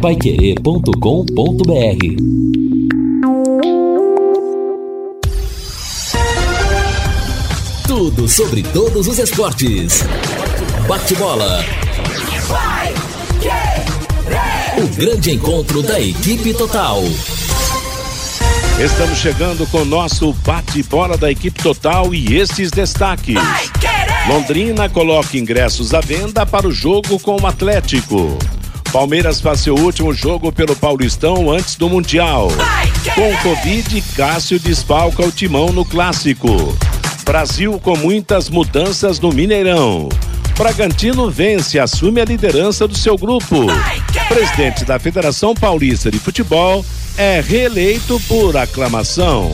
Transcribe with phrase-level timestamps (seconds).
[0.00, 0.90] paiquerê.com.br
[7.86, 10.02] Tudo sobre todos os esportes.
[10.88, 11.62] Bate-bola.
[14.78, 17.02] O grande encontro da equipe total.
[18.82, 23.36] Estamos chegando com o nosso bate-bola da equipe total e estes destaques.
[24.26, 28.38] Londrina coloca ingressos à venda para o jogo com o Atlético.
[28.92, 32.48] Palmeiras faz seu último jogo pelo Paulistão antes do Mundial.
[33.14, 36.76] Com Covid, Cássio desfalca o timão no clássico.
[37.24, 40.08] Brasil com muitas mudanças no Mineirão.
[40.58, 43.66] Bragantino vence e assume a liderança do seu grupo.
[44.28, 46.84] Presidente da Federação Paulista de Futebol
[47.16, 49.52] é reeleito por aclamação.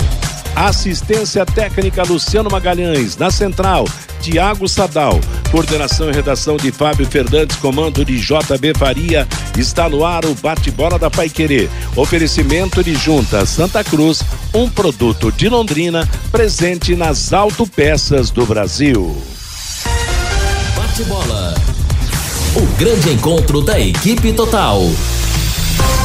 [0.57, 3.87] Assistência técnica Luciano Magalhães, na central,
[4.23, 5.21] Tiago Sadal.
[5.51, 9.29] Coordenação e redação de Fábio Fernandes, comando de JB Faria.
[9.59, 11.69] Está no ar o bate-bola da Paiquerê.
[11.95, 14.23] Oferecimento de Junta Santa Cruz,
[14.55, 19.15] um produto de Londrina, presente nas autopeças do Brasil.
[20.75, 21.55] Bate-bola.
[22.57, 24.81] O grande encontro da equipe total.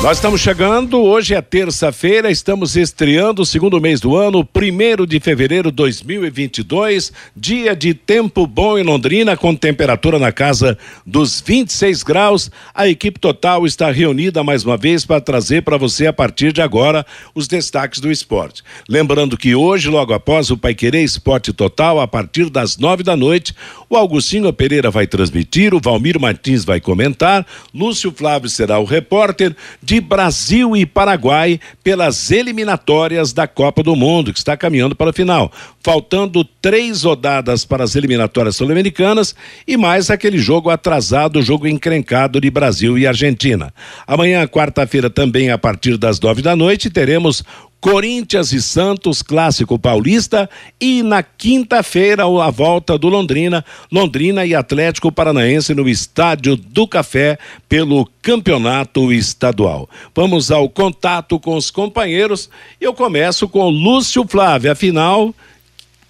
[0.02, 5.20] Nós estamos chegando, hoje é terça-feira, estamos estreando o segundo mês do ano, primeiro de
[5.20, 12.02] fevereiro de 2022, dia de tempo bom em Londrina, com temperatura na casa dos 26
[12.02, 12.50] graus.
[12.74, 16.64] A equipe total está reunida mais uma vez para trazer para você, a partir de
[16.64, 18.64] agora, os destaques do esporte.
[18.90, 23.54] Lembrando que hoje, logo após o Paiquerê Esporte Total, a partir das nove da noite,
[23.88, 29.56] o Augustinho Pereira vai transmitir, o Valmir Martins vai comentar, Lúcio Flávio será o repórter
[29.91, 35.14] de Brasil e Paraguai pelas eliminatórias da Copa do Mundo, que está caminhando para o
[35.14, 35.52] final.
[35.84, 39.36] Faltando três rodadas para as eliminatórias sul-americanas
[39.68, 43.74] e mais aquele jogo atrasado, jogo encrencado de Brasil e Argentina.
[44.06, 47.44] Amanhã, quarta-feira, também a partir das nove da noite, teremos
[47.82, 50.48] Corinthians e Santos, clássico paulista,
[50.80, 57.40] e na quinta-feira a volta do Londrina, Londrina e Atlético Paranaense no Estádio do Café
[57.68, 59.90] pelo Campeonato Estadual.
[60.14, 62.52] Vamos ao contato com os companheiros.
[62.80, 65.34] Eu começo com Lúcio Flávio, afinal,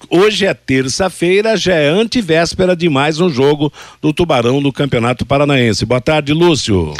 [0.09, 5.85] hoje é terça-feira, já é antivéspera de mais um jogo do Tubarão no Campeonato Paranaense.
[5.85, 6.93] Boa tarde, Lúcio.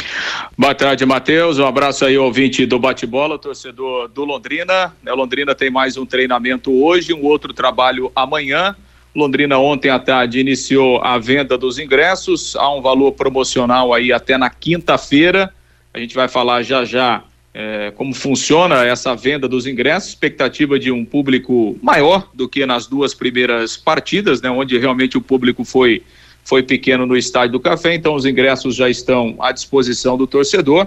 [0.56, 1.58] Boa tarde, Matheus.
[1.58, 4.94] Um abraço aí, ouvinte do bate-bola, torcedor do Londrina.
[5.06, 8.76] O Londrina tem mais um treinamento hoje, um outro trabalho amanhã.
[9.14, 14.38] Londrina ontem à tarde iniciou a venda dos ingressos, há um valor promocional aí até
[14.38, 15.52] na quinta-feira.
[15.92, 17.22] A gente vai falar já já
[17.54, 22.86] é, como funciona essa venda dos ingressos, expectativa de um público maior do que nas
[22.86, 26.02] duas primeiras partidas, né, onde realmente o público foi,
[26.44, 30.86] foi pequeno no Estádio do Café, então os ingressos já estão à disposição do torcedor.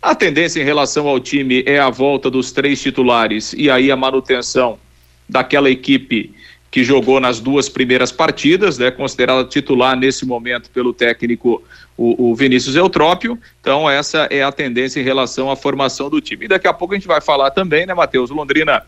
[0.00, 3.96] A tendência em relação ao time é a volta dos três titulares e aí a
[3.96, 4.78] manutenção
[5.28, 6.34] daquela equipe
[6.72, 11.62] que jogou nas duas primeiras partidas, né, considerada titular nesse momento pelo técnico
[11.98, 13.38] o, o, Vinícius Eutrópio.
[13.60, 16.46] Então, essa é a tendência em relação à formação do time.
[16.46, 18.30] E daqui a pouco a gente vai falar também, né, Matheus?
[18.30, 18.82] Londrina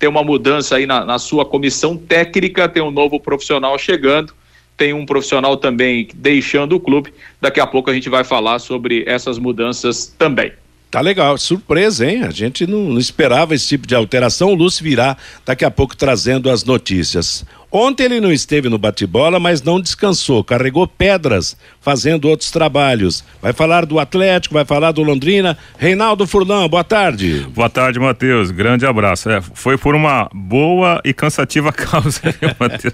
[0.00, 4.34] tem uma mudança aí na, na sua comissão técnica, tem um novo profissional chegando,
[4.76, 7.14] tem um profissional também deixando o clube.
[7.40, 10.52] Daqui a pouco a gente vai falar sobre essas mudanças também.
[10.90, 12.22] Tá legal, surpresa, hein?
[12.22, 14.52] A gente não, não, esperava esse tipo de alteração.
[14.52, 17.44] O Lúcio virá daqui a pouco trazendo as notícias.
[17.70, 21.54] Ontem ele não esteve no bate-bola, mas não descansou, carregou pedras,
[21.88, 23.24] fazendo outros trabalhos.
[23.40, 25.56] Vai falar do Atlético, vai falar do Londrina.
[25.78, 27.46] Reinaldo Furlan, boa tarde.
[27.54, 28.50] Boa tarde, Matheus.
[28.50, 29.30] Grande abraço.
[29.30, 32.20] É, foi por uma boa e cansativa causa,
[32.60, 32.92] Matheus.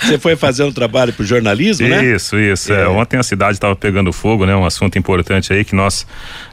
[0.00, 2.04] Você foi fazer um trabalho pro jornalismo, né?
[2.04, 2.72] Isso, isso.
[2.72, 2.82] É.
[2.82, 2.88] É.
[2.88, 4.54] Ontem a cidade estava pegando fogo, né?
[4.54, 6.06] Um assunto importante aí que nós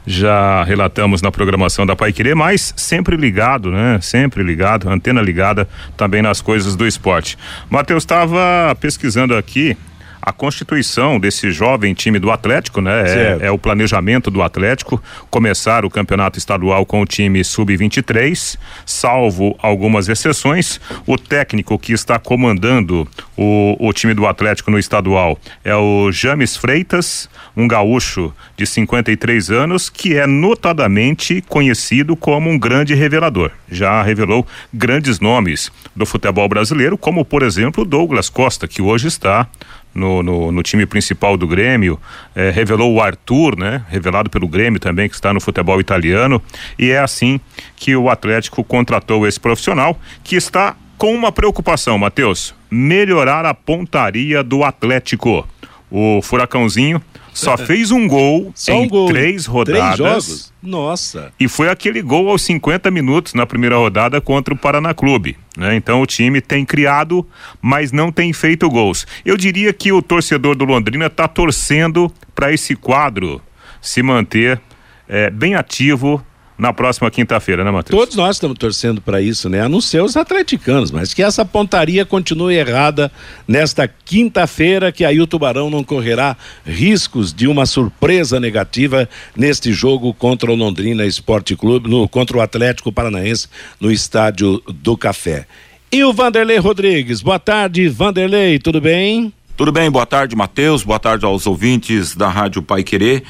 [0.04, 4.00] já relatamos na programação da Pai Querer, mas sempre ligado, né?
[4.02, 7.38] Sempre ligado, antena ligada também nas coisas do esporte.
[7.70, 9.76] Matheus estava pesquisando aqui
[10.22, 13.04] a constituição desse jovem time do Atlético, né?
[13.06, 19.56] É, é, o planejamento do Atlético começar o campeonato estadual com o time sub-23, salvo
[19.58, 20.80] algumas exceções.
[21.06, 26.56] O técnico que está comandando o, o time do Atlético no estadual é o James
[26.56, 33.50] Freitas, um gaúcho de 53 anos que é notadamente conhecido como um grande revelador.
[33.70, 39.48] Já revelou grandes nomes do futebol brasileiro, como por exemplo Douglas Costa, que hoje está
[39.94, 41.98] no, no, no, time principal do Grêmio,
[42.34, 43.84] é, revelou o Arthur, né?
[43.88, 46.40] Revelado pelo Grêmio também, que está no futebol italiano.
[46.78, 47.40] E é assim
[47.76, 54.42] que o Atlético contratou esse profissional, que está com uma preocupação, Matheus: melhorar a pontaria
[54.42, 55.46] do Atlético.
[55.90, 59.08] O Furacãozinho Só fez um gol Só em um gol.
[59.08, 59.96] três rodadas.
[59.96, 60.52] Três jogos?
[60.62, 61.32] Nossa.
[61.38, 65.36] E foi aquele gol aos 50 minutos na primeira rodada contra o Paraná Clube.
[65.56, 65.76] Né?
[65.76, 67.26] Então o time tem criado,
[67.60, 69.06] mas não tem feito gols.
[69.24, 73.40] Eu diria que o torcedor do Londrina está torcendo para esse quadro
[73.80, 74.60] se manter
[75.08, 76.24] é, bem ativo
[76.60, 77.98] na próxima quinta-feira, né, Matheus?
[77.98, 79.62] Todos nós estamos torcendo para isso, né?
[79.62, 83.10] A não ser os atleticanos, mas que essa pontaria continue errada
[83.48, 90.12] nesta quinta-feira, que aí o Tubarão não correrá riscos de uma surpresa negativa neste jogo
[90.12, 93.48] contra o Londrina Esporte Clube, no, contra o Atlético Paranaense
[93.80, 95.46] no Estádio do Café.
[95.90, 97.22] E o Vanderlei Rodrigues.
[97.22, 99.32] Boa tarde, Vanderlei, tudo bem?
[99.56, 100.82] Tudo bem, boa tarde, Matheus.
[100.82, 103.24] Boa tarde aos ouvintes da Rádio Pai Querer.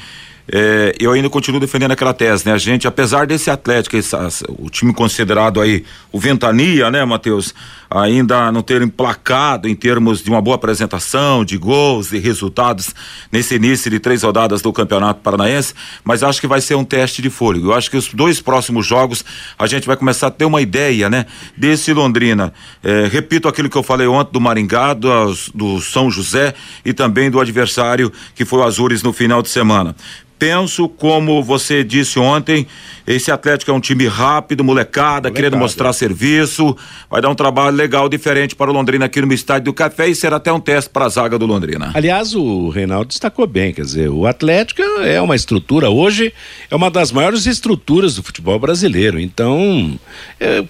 [0.51, 2.53] É, eu ainda continuo defendendo aquela tese, né?
[2.53, 4.15] A gente, apesar desse Atlético, esse,
[4.49, 7.53] o time considerado aí o Ventania, né, Matheus?
[7.93, 12.95] Ainda não ter emplacado em termos de uma boa apresentação, de gols e resultados
[13.29, 17.21] nesse início de três rodadas do Campeonato Paranaense, mas acho que vai ser um teste
[17.21, 17.67] de fôlego.
[17.67, 19.25] Eu acho que os dois próximos jogos
[19.59, 21.25] a gente vai começar a ter uma ideia, né?
[21.57, 22.53] Desse Londrina.
[22.81, 26.53] É, repito aquilo que eu falei ontem do Maringá, do, do São José
[26.85, 29.95] e também do adversário que foi o Azures no final de semana
[30.41, 32.65] penso, como você disse ontem,
[33.05, 35.31] esse Atlético é um time rápido, molecada, molecada.
[35.35, 36.75] querendo mostrar serviço,
[37.11, 40.13] vai dar um trabalho legal, diferente para o Londrina aqui no Estádio do Café e
[40.13, 41.91] será até um teste para a zaga do Londrina.
[41.95, 46.31] Aliás, o Reinaldo destacou bem, quer dizer, o Atlético é uma estrutura, hoje
[46.69, 49.99] é uma das maiores estruturas do futebol brasileiro, então
[50.39, 50.63] é,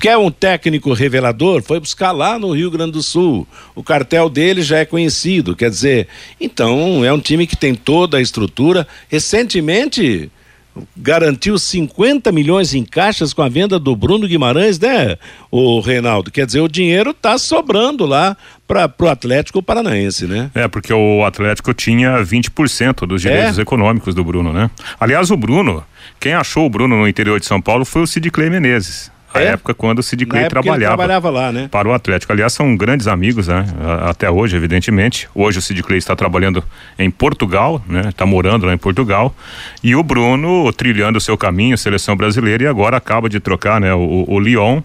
[0.00, 1.62] Quer um técnico revelador?
[1.62, 3.46] Foi buscar lá no Rio Grande do Sul.
[3.74, 6.08] O cartel dele já é conhecido, quer dizer,
[6.40, 8.86] então é um time que tem toda a estrutura.
[9.08, 10.30] Recentemente
[10.96, 15.16] garantiu 50 milhões em caixas com a venda do Bruno Guimarães, né,
[15.50, 16.30] o Reinaldo?
[16.30, 18.36] Quer dizer, o dinheiro está sobrando lá
[18.66, 20.50] para o Atlético Paranaense, né?
[20.54, 23.62] É, porque o Atlético tinha 20% dos direitos é?
[23.62, 24.70] econômicos do Bruno, né?
[24.98, 25.84] Aliás, o Bruno,
[26.18, 29.40] quem achou o Bruno no interior de São Paulo foi o Sid Clay Menezes a
[29.40, 29.46] é?
[29.46, 31.68] época quando o Sid Clay trabalhava, trabalhava lá, né?
[31.70, 32.32] Para o Atlético.
[32.32, 33.64] Aliás, são grandes amigos, né?
[34.08, 35.28] Até hoje, evidentemente.
[35.34, 36.62] Hoje o Sid Clay está trabalhando
[36.98, 38.08] em Portugal, né?
[38.08, 39.34] Está morando lá em Portugal.
[39.82, 43.94] E o Bruno trilhando o seu caminho, seleção brasileira, e agora acaba de trocar, né?
[43.94, 44.82] O, o Lyon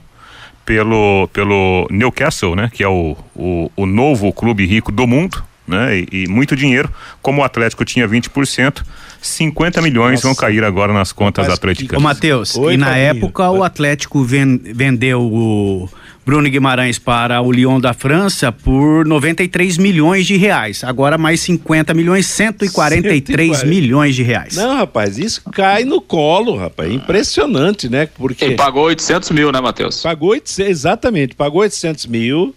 [0.68, 2.70] pelo, pelo Newcastle, né?
[2.72, 6.00] Que é o, o, o novo clube rico do mundo, né?
[6.00, 6.92] E, e, muito dinheiro.
[7.22, 8.84] Como o Atlético tinha 20%,
[9.22, 10.28] 50 milhões Nossa.
[10.28, 12.02] vão cair agora nas contas atleticanas.
[12.02, 15.90] Ô, Matheus, e na época o Atlético ven, vendeu o
[16.28, 20.84] Bruno Guimarães para o Lyon da França por 93 milhões de reais.
[20.84, 23.66] Agora mais 50 milhões, 143 140.
[23.66, 24.56] milhões de reais.
[24.58, 26.92] Não, rapaz, isso cai no colo, rapaz.
[26.92, 28.08] Impressionante, né?
[28.08, 28.44] Porque.
[28.44, 30.04] Ele pagou 800 mil, né, Matheus?
[30.04, 32.54] Pagou 800, exatamente, pagou 800 mil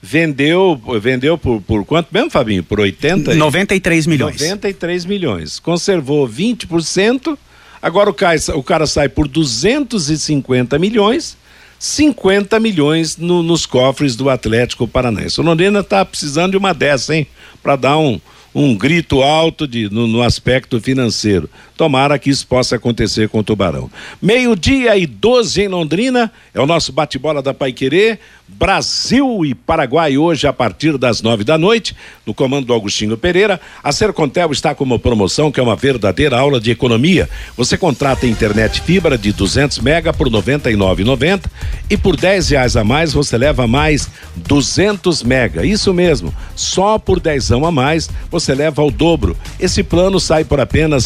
[0.00, 2.62] vendeu vendeu por, por quanto mesmo, Fabinho?
[2.62, 3.34] Por 80?
[3.34, 4.40] 93 milhões.
[4.40, 5.58] 93 milhões.
[5.58, 7.36] Conservou 20%,
[7.82, 11.36] agora o cara, o cara sai por 250 milhões,
[11.78, 15.40] 50 milhões no, nos cofres do Atlético Paranaense.
[15.40, 17.26] O Londrina está precisando de uma dessa, hein?
[17.62, 18.20] Para dar um,
[18.54, 21.48] um grito alto de, no, no, aspecto financeiro.
[21.78, 23.88] Tomara que isso possa acontecer com o Tubarão.
[24.20, 28.18] Meio-dia e 12 em Londrina, é o nosso bate-bola da Pai Querer.
[28.48, 31.94] Brasil e Paraguai hoje a partir das nove da noite,
[32.24, 33.60] no comando do Augustinho Pereira.
[33.84, 37.28] A Sercontel está com uma promoção que é uma verdadeira aula de economia.
[37.56, 41.44] Você contrata internet fibra de 200 mega por 99,90
[41.90, 45.64] e por 10 reais a mais você leva mais 200 mega.
[45.64, 49.36] Isso mesmo, só por 10 a mais você leva o dobro.
[49.60, 51.04] Esse plano sai por apenas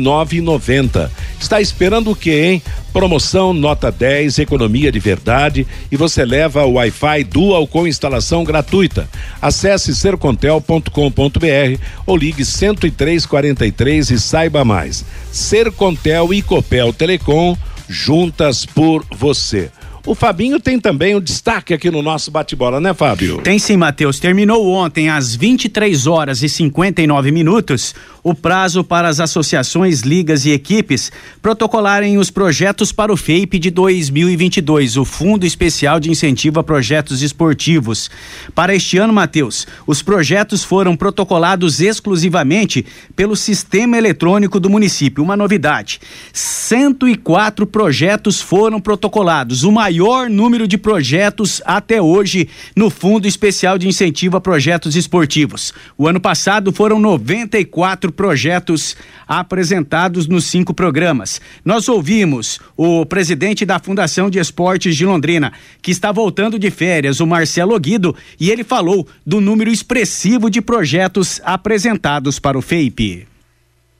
[0.00, 1.10] 109,90.
[1.38, 2.62] Está esperando o quê, hein?
[2.92, 9.08] Promoção nota 10, economia de verdade e você leva o Wi-Fi Dual com instalação gratuita.
[9.40, 15.04] Acesse sercontel.com.br ou ligue 10343 e saiba mais.
[15.30, 17.56] Sercontel e Copel Telecom
[17.88, 19.70] juntas por você.
[20.06, 23.42] O Fabinho tem também um destaque aqui no nosso bate-bola, né, Fábio?
[23.42, 24.18] Tem sim, Matheus.
[24.18, 30.50] Terminou ontem às 23 horas e 59 minutos o prazo para as associações, ligas e
[30.50, 36.64] equipes protocolarem os projetos para o FEIP de 2022, o Fundo Especial de Incentivo a
[36.64, 38.10] Projetos Esportivos.
[38.54, 45.22] Para este ano, Matheus, os projetos foram protocolados exclusivamente pelo Sistema Eletrônico do município.
[45.24, 46.00] Uma novidade:
[46.32, 53.76] 104 projetos foram protocolados, o maior maior número de projetos até hoje no Fundo Especial
[53.76, 55.74] de Incentivo a Projetos Esportivos.
[55.98, 61.40] O ano passado foram 94 projetos apresentados nos cinco programas.
[61.64, 67.18] Nós ouvimos o presidente da Fundação de Esportes de Londrina, que está voltando de férias,
[67.18, 73.26] o Marcelo Guido, e ele falou do número expressivo de projetos apresentados para o FEIP.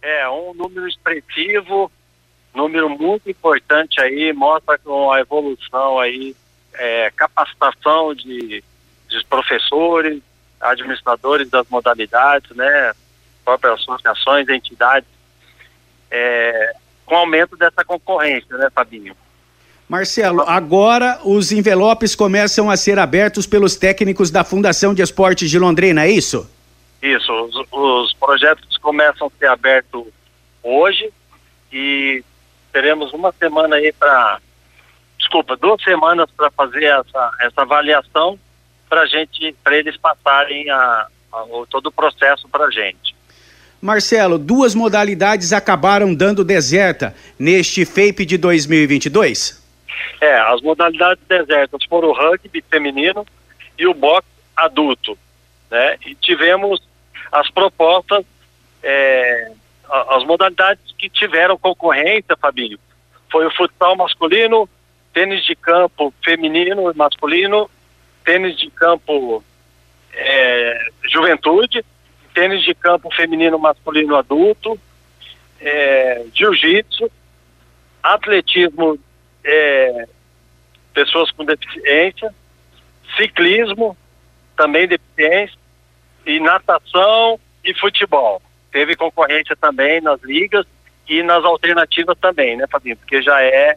[0.00, 1.90] É, um número expressivo,
[2.54, 6.34] número muito importante aí, mostra com a evolução aí,
[6.74, 8.62] é, capacitação de,
[9.08, 10.20] de professores,
[10.60, 12.92] administradores das modalidades, né,
[13.44, 15.08] próprias associações, entidades,
[16.10, 16.72] é,
[17.06, 19.16] com aumento dessa concorrência, né, Fabinho?
[19.88, 25.58] Marcelo, agora os envelopes começam a ser abertos pelos técnicos da Fundação de Esportes de
[25.58, 26.48] Londrina, é isso?
[27.02, 30.06] Isso, os, os projetos começam a ser abertos
[30.62, 31.10] hoje
[31.72, 32.22] e
[32.72, 34.40] teremos uma semana aí para,
[35.18, 38.38] desculpa, duas semanas para fazer essa, essa avaliação
[38.88, 43.14] para gente, para eles passarem a, a, todo o processo para a gente.
[43.80, 49.60] Marcelo, duas modalidades acabaram dando deserta neste FAPE de 2022?
[50.20, 53.24] É, as modalidades desertas foram o rugby feminino
[53.78, 55.16] e o boxe adulto,
[55.70, 55.96] né?
[56.04, 56.82] E tivemos
[57.32, 58.24] as propostas,
[58.82, 59.52] é,
[59.90, 62.78] as modalidades que tiveram concorrência, Fabinho,
[63.30, 64.68] foi o futsal masculino,
[65.12, 67.68] tênis de campo feminino e masculino,
[68.24, 69.42] tênis de campo
[70.12, 71.84] é, juventude,
[72.34, 74.78] tênis de campo feminino masculino adulto,
[75.60, 77.10] é, jiu-jitsu,
[78.02, 78.98] atletismo
[79.44, 80.08] é,
[80.94, 82.32] pessoas com deficiência,
[83.16, 83.96] ciclismo,
[84.56, 85.58] também deficiência,
[86.26, 88.42] e natação e futebol.
[88.70, 90.66] Teve concorrência também nas ligas
[91.08, 92.96] e nas alternativas também, né, Fabinho?
[92.96, 93.76] Porque já é,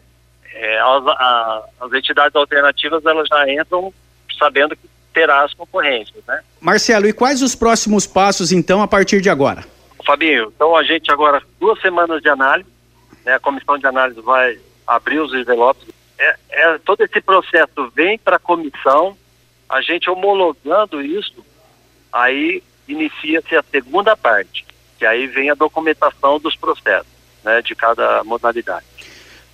[0.52, 3.92] é as, a, as entidades alternativas elas já entram
[4.38, 6.42] sabendo que terá as concorrências, né?
[6.60, 9.64] Marcelo, e quais os próximos passos então a partir de agora?
[10.04, 12.68] Fabinho, então a gente agora duas semanas de análise,
[13.24, 13.34] né?
[13.34, 15.88] A comissão de análise vai abrir os envelopes.
[16.18, 19.16] É, é todo esse processo vem para a comissão,
[19.68, 21.44] a gente homologando isso,
[22.12, 24.64] aí inicia-se a segunda parte,
[25.04, 27.12] que aí vem a documentação dos processos,
[27.44, 28.86] né, de cada modalidade.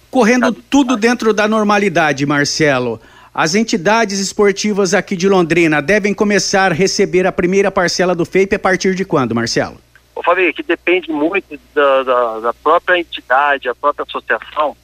[0.08, 3.00] Correndo cada tudo dentro da normalidade, Marcelo.
[3.34, 8.54] As entidades esportivas aqui de Londrina devem começar a receber a primeira parcela do FEIP
[8.54, 9.80] a partir de quando, Marcelo?
[10.14, 14.76] Ô, Fabio, que depende muito da, da, da própria entidade, a própria associação,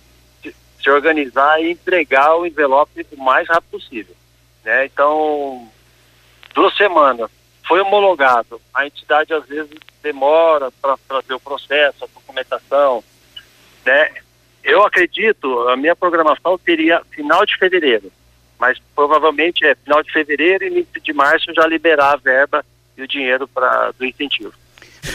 [0.43, 4.17] se organizar e entregar o envelope o mais rápido possível.
[4.65, 4.87] Né?
[4.87, 5.69] Então,
[6.55, 7.31] duas semanas
[7.67, 8.61] foi homologado.
[8.73, 9.71] A entidade às vezes
[10.07, 13.03] demora para fazer o processo, a documentação.
[13.85, 14.11] Né?
[14.63, 18.13] Eu acredito, a minha programação seria final de fevereiro,
[18.59, 22.65] mas provavelmente é final de fevereiro e início de março já liberar a verba
[22.97, 24.53] e o dinheiro para do incentivo.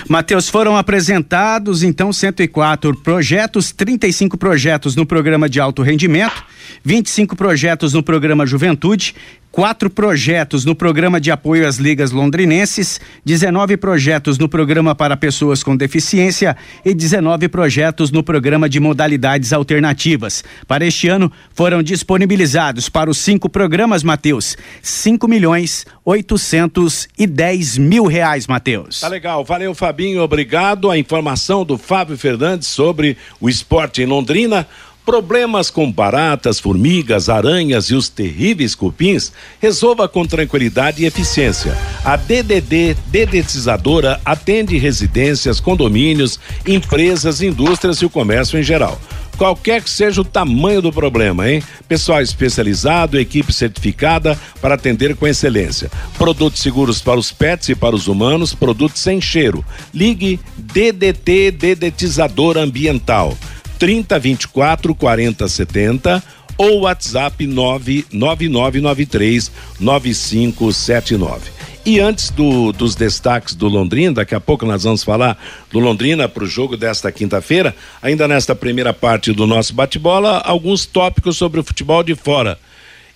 [0.07, 6.43] Matheus, foram apresentados então 104 projetos, 35 projetos no programa de alto rendimento,
[6.83, 9.15] 25 projetos no programa Juventude,
[9.51, 15.61] quatro projetos no programa de apoio às ligas londrinenses, 19 projetos no programa para pessoas
[15.61, 20.43] com deficiência e 19 projetos no programa de modalidades alternativas.
[20.67, 28.47] Para este ano, foram disponibilizados para os cinco programas, Matheus, 5 milhões 810 mil reais,
[28.47, 29.01] Matheus.
[29.01, 30.89] Tá legal, valeu Fabinho, obrigado.
[30.89, 34.65] A informação do Fábio Fernandes sobre o esporte em Londrina.
[35.05, 41.75] Problemas com baratas, formigas, aranhas e os terríveis cupins, resolva com tranquilidade e eficiência.
[42.05, 48.99] A DDD Dedetizadora atende residências, condomínios, empresas, indústrias e o comércio em geral
[49.41, 51.63] qualquer que seja o tamanho do problema, hein?
[51.87, 55.89] Pessoal especializado, equipe certificada para atender com excelência.
[56.15, 59.65] Produtos seguros para os pets e para os humanos, produtos sem cheiro.
[59.91, 63.35] Ligue DDT Dedetizador Ambiental
[63.81, 66.23] 30 24 40 70
[66.55, 71.49] ou WhatsApp 99993 9579.
[71.83, 75.35] E antes do, dos destaques do Londrina, daqui a pouco nós vamos falar
[75.71, 77.75] do Londrina para o jogo desta quinta-feira.
[78.03, 82.59] Ainda nesta primeira parte do nosso bate-bola, alguns tópicos sobre o futebol de fora.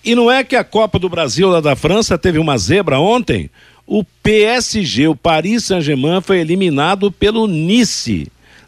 [0.04, 3.48] E não é que a Copa do Brasil lá da França teve uma zebra ontem?
[3.86, 8.26] O PSG, o Paris Saint-Germain, foi eliminado pelo Nice.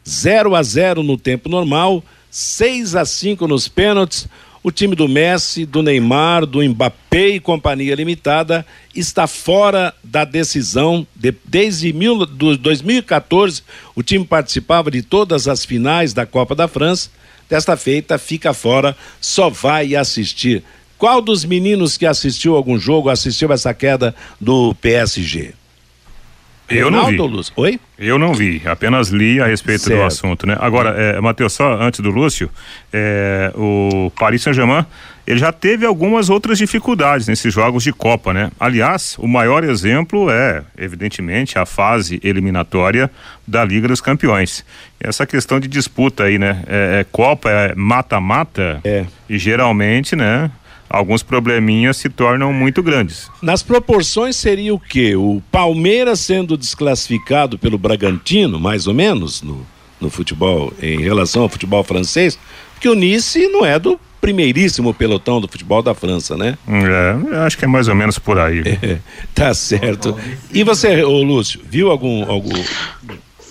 [0.08, 4.26] 0 a 0 no tempo normal, 6 a 5 nos pênaltis.
[4.62, 11.06] O time do Messi, do Neymar, do Mbappé e companhia limitada está fora da decisão.
[11.14, 13.62] De, desde mil, do, 2014,
[13.94, 17.10] o time participava de todas as finais da Copa da França.
[17.48, 20.62] Desta feita, fica fora, só vai assistir.
[20.98, 25.54] Qual dos meninos que assistiu algum jogo assistiu essa queda do PSG?
[26.68, 27.16] Eu não vi.
[27.16, 27.52] Lúcio.
[27.56, 27.80] Oi?
[27.98, 29.98] Eu não vi, apenas li a respeito certo.
[29.98, 30.56] do assunto, né?
[30.60, 32.50] Agora, é, Matheus, só antes do Lúcio,
[32.92, 34.84] é, o Paris Saint-Germain,
[35.26, 38.50] ele já teve algumas outras dificuldades nesses jogos de Copa, né?
[38.58, 43.10] Aliás, o maior exemplo é, evidentemente, a fase eliminatória
[43.46, 44.64] da Liga dos Campeões.
[45.00, 46.62] Essa questão de disputa aí, né?
[46.66, 49.04] É, é Copa, é mata-mata, é.
[49.28, 50.50] e geralmente, né?
[50.88, 53.30] Alguns probleminhas se tornam muito grandes.
[53.42, 55.16] Nas proporções seria o quê?
[55.16, 59.66] O Palmeiras sendo desclassificado pelo Bragantino, mais ou menos, no,
[60.00, 62.38] no futebol, em relação ao futebol francês,
[62.74, 66.58] porque o Nice não é do primeiríssimo pelotão do futebol da França, né?
[66.66, 68.62] É, acho que é mais ou menos por aí.
[68.82, 68.98] É,
[69.34, 70.16] tá certo.
[70.52, 72.52] E você, ô Lúcio, viu algum, algum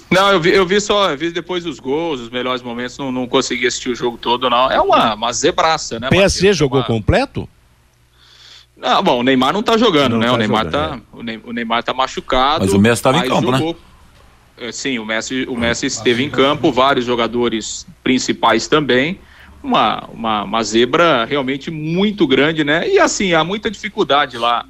[0.09, 3.11] não, eu vi, eu vi só, eu vi depois os gols, os melhores momentos, não,
[3.11, 4.71] não consegui assistir o jogo todo, não.
[4.71, 6.09] É uma, uma zebraça, né?
[6.09, 6.57] PSG Mateus?
[6.57, 6.85] jogou uma...
[6.85, 7.47] completo?
[8.75, 10.27] Não, bom, o Neymar não tá jogando, não né?
[10.27, 11.39] Tá o, Neymar jogando, tá, é.
[11.43, 12.65] o Neymar tá machucado.
[12.65, 13.57] Mas o Messi estava em campo, né?
[13.57, 13.77] jogou...
[14.59, 14.71] né?
[14.71, 19.19] Sim, o Messi, o Messi esteve em campo, vários jogadores principais também.
[19.61, 22.87] Uma, uma, uma zebra realmente muito grande, né?
[22.87, 24.65] E assim, há muita dificuldade lá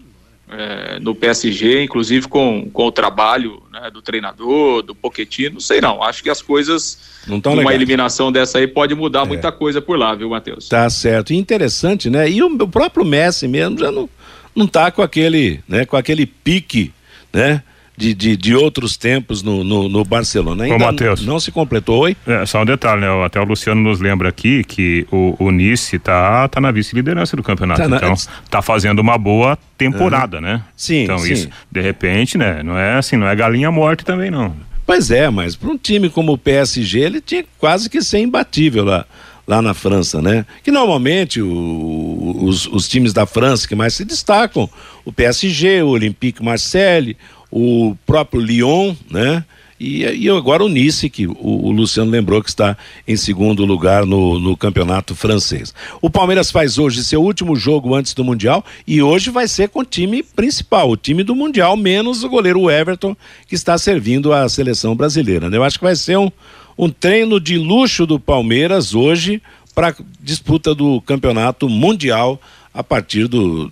[0.50, 5.82] é, no PSG, inclusive com, com o trabalho né, do treinador, do Poquetino, não sei
[5.82, 7.75] não, acho que as coisas, não uma legais.
[7.75, 9.25] eliminação dessa aí pode mudar é.
[9.25, 10.70] muita coisa por lá, viu, Matheus?
[10.70, 14.10] Tá certo, e interessante, né, e o, o próprio Messi mesmo já não,
[14.56, 16.94] não tá com aquele, né, com aquele pique,
[17.34, 17.62] né,
[17.98, 20.66] de, de, de, outros tempos no, no, no Barcelona.
[20.66, 22.16] Ainda Ô, Mateus, não se completou, oi?
[22.27, 23.25] É, só um detalhe, né?
[23.25, 27.42] Até o Luciano nos lembra aqui que o, o Nice tá, tá na vice-liderança do
[27.42, 27.82] campeonato.
[27.82, 27.98] Tá na...
[27.98, 28.13] Então,
[28.51, 30.44] tá fazendo uma boa temporada, uhum.
[30.44, 30.62] né?
[30.75, 31.06] Sim.
[31.06, 31.34] Então, sim.
[31.34, 32.62] isso, de repente, né?
[32.62, 34.56] Não é assim, não é galinha morte também, não.
[34.86, 38.86] Pois é, mas para um time como o PSG, ele tinha quase que ser imbatível
[38.86, 39.06] lá
[39.48, 40.46] lá na França, né?
[40.62, 44.70] Que normalmente o, os, os, times da França que mais se destacam,
[45.06, 47.16] o PSG, o Olympique Marseille,
[47.51, 49.44] o próprio Lyon, né?
[49.80, 52.75] E, e agora o Nice, que o, o, Luciano lembrou que está
[53.08, 55.74] em segundo lugar no, no campeonato francês.
[56.01, 59.82] O Palmeiras faz hoje seu último jogo antes do Mundial e hoje vai ser com
[59.82, 63.16] o time principal, o time do Mundial, menos o goleiro Everton,
[63.48, 65.48] que está servindo a seleção brasileira.
[65.48, 65.58] Né?
[65.58, 66.32] Eu acho que vai ser um,
[66.75, 69.42] um treino de luxo do Palmeiras hoje
[69.75, 72.41] para disputa do campeonato mundial
[72.74, 73.71] a partir do.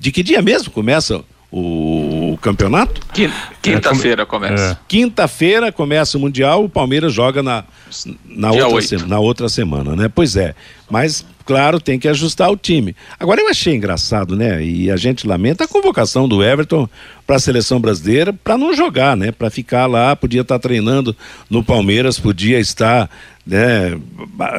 [0.00, 1.24] De que dia mesmo começa
[1.58, 3.00] o, o campeonato?
[3.62, 4.72] Quinta-feira é, começa.
[4.72, 4.78] É.
[4.86, 7.64] Quinta-feira começa o Mundial, o Palmeiras joga na,
[8.26, 10.10] na, outra, se, na outra semana, né?
[10.14, 10.54] Pois é.
[10.90, 12.94] Mas, claro, tem que ajustar o time.
[13.18, 14.62] Agora eu achei engraçado, né?
[14.62, 16.88] E a gente lamenta a convocação do Everton
[17.26, 19.32] para a seleção brasileira para não jogar, né?
[19.32, 21.16] Para ficar lá, podia estar tá treinando
[21.48, 23.08] no Palmeiras, podia estar
[23.46, 23.98] né,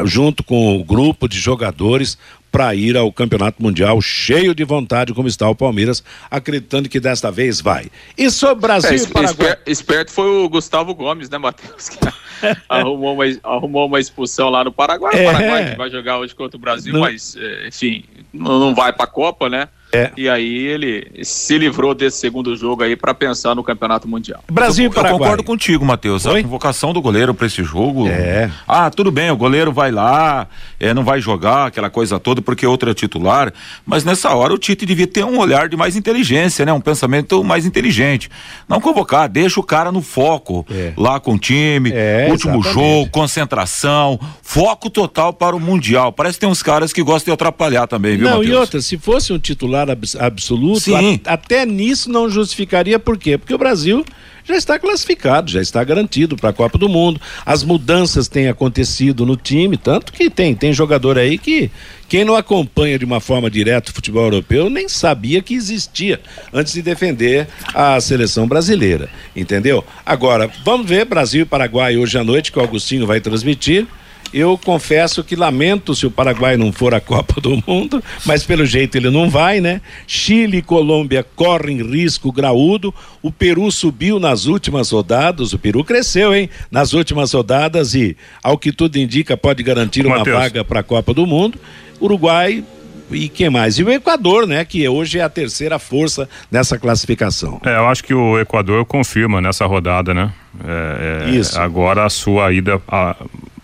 [0.05, 2.17] junto com o grupo de jogadores
[2.57, 7.29] para ir ao Campeonato Mundial cheio de vontade, como está o Palmeiras, acreditando que desta
[7.29, 7.85] vez vai.
[8.17, 9.49] E sobre Brasil é, e Paraguai.
[9.49, 11.89] Esper, esperto foi o Gustavo Gomes, né, Matheus?
[11.89, 11.99] Que
[12.67, 15.13] arrumou, uma, arrumou uma expulsão lá no Paraguai.
[15.15, 15.21] É.
[15.21, 17.01] O Paraguai que vai jogar hoje contra o Brasil, não.
[17.01, 19.69] mas, é, enfim, não, não vai para a Copa, né?
[19.91, 20.11] É.
[20.17, 24.43] E aí ele se livrou desse segundo jogo aí para pensar no Campeonato Mundial.
[24.51, 26.25] Brasil eu, eu concordo contigo, Matheus.
[26.25, 28.07] A convocação do goleiro para esse jogo.
[28.07, 28.51] É.
[28.67, 30.47] Ah, tudo bem, o goleiro vai lá,
[30.79, 33.53] é, não vai jogar aquela coisa toda porque outro é titular,
[33.85, 36.73] mas nessa hora o Tite devia ter um olhar de mais inteligência, né?
[36.73, 38.29] Um pensamento mais inteligente.
[38.67, 40.93] Não convocar, deixa o cara no foco, é.
[40.97, 42.73] lá com o time, é, último exatamente.
[42.73, 46.11] jogo, concentração, foco total para o Mundial.
[46.11, 48.53] Parece que tem uns caras que gostam de atrapalhar também, viu, Não, Mateus?
[48.53, 53.17] e outra, se fosse um titular titular ab absoluto, a, até nisso não justificaria por
[53.17, 53.37] quê?
[53.37, 54.03] Porque o Brasil
[54.43, 57.19] já está classificado, já está garantido para a Copa do Mundo.
[57.45, 61.69] As mudanças têm acontecido no time, tanto que tem tem jogador aí que
[62.07, 66.21] quem não acompanha de uma forma direta o futebol europeu nem sabia que existia
[66.53, 69.83] antes de defender a seleção brasileira, entendeu?
[70.05, 73.85] Agora, vamos ver Brasil e Paraguai hoje à noite que o Augustinho vai transmitir.
[74.33, 78.65] Eu confesso que lamento se o Paraguai não for a Copa do Mundo, mas pelo
[78.65, 79.81] jeito ele não vai, né?
[80.05, 82.93] Chile e Colômbia correm risco graúdo.
[83.21, 86.49] O Peru subiu nas últimas rodadas, o Peru cresceu, hein?
[86.69, 90.37] Nas últimas rodadas e, ao que tudo indica, pode garantir uma Mateus.
[90.37, 91.59] vaga para a Copa do Mundo.
[91.99, 92.63] Uruguai
[93.09, 93.79] e quem mais?
[93.79, 94.65] E o Equador, né?
[94.65, 97.61] Que hoje é a terceira força nessa classificação.
[97.65, 100.31] É, eu acho que o Equador confirma nessa rodada, né?
[100.65, 101.59] É, é, Isso.
[101.59, 103.15] Agora a sua ida a,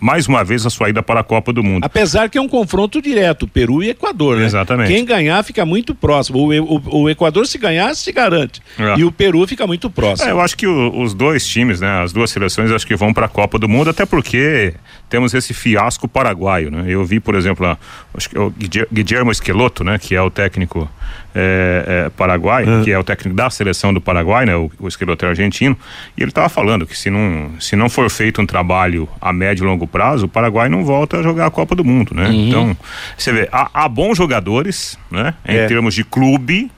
[0.04, 1.86] mais uma vez a sua ida para a Copa do Mundo.
[1.86, 4.46] Apesar que é um confronto direto, Peru e Equador, né?
[4.46, 4.92] Exatamente.
[4.92, 6.40] Quem ganhar fica muito próximo.
[6.40, 9.00] O, o, o Equador se ganhar se garante é.
[9.00, 10.28] e o Peru fica muito próximo.
[10.28, 13.14] É, eu acho que o, os dois times, né, as duas seleções, acho que vão
[13.14, 14.74] para a Copa do Mundo, até porque
[15.14, 16.86] temos esse fiasco paraguaio, né?
[16.88, 17.78] Eu vi, por exemplo, a,
[18.18, 18.52] acho que é o
[18.92, 20.90] Guillermo Esqueloto, né, que é o técnico
[21.36, 25.24] é, é, paraguai, que é o técnico da seleção do Paraguai, né, o, o Esqueloto
[25.24, 25.78] é argentino,
[26.18, 29.66] e ele estava falando que se não, se não for feito um trabalho a médio
[29.66, 32.30] e longo prazo, o Paraguai não volta a jogar a Copa do Mundo, né?
[32.30, 32.48] Uhum.
[32.48, 32.78] Então,
[33.16, 35.68] você vê, há, há, bons jogadores, né, em é.
[35.68, 36.72] termos de clube,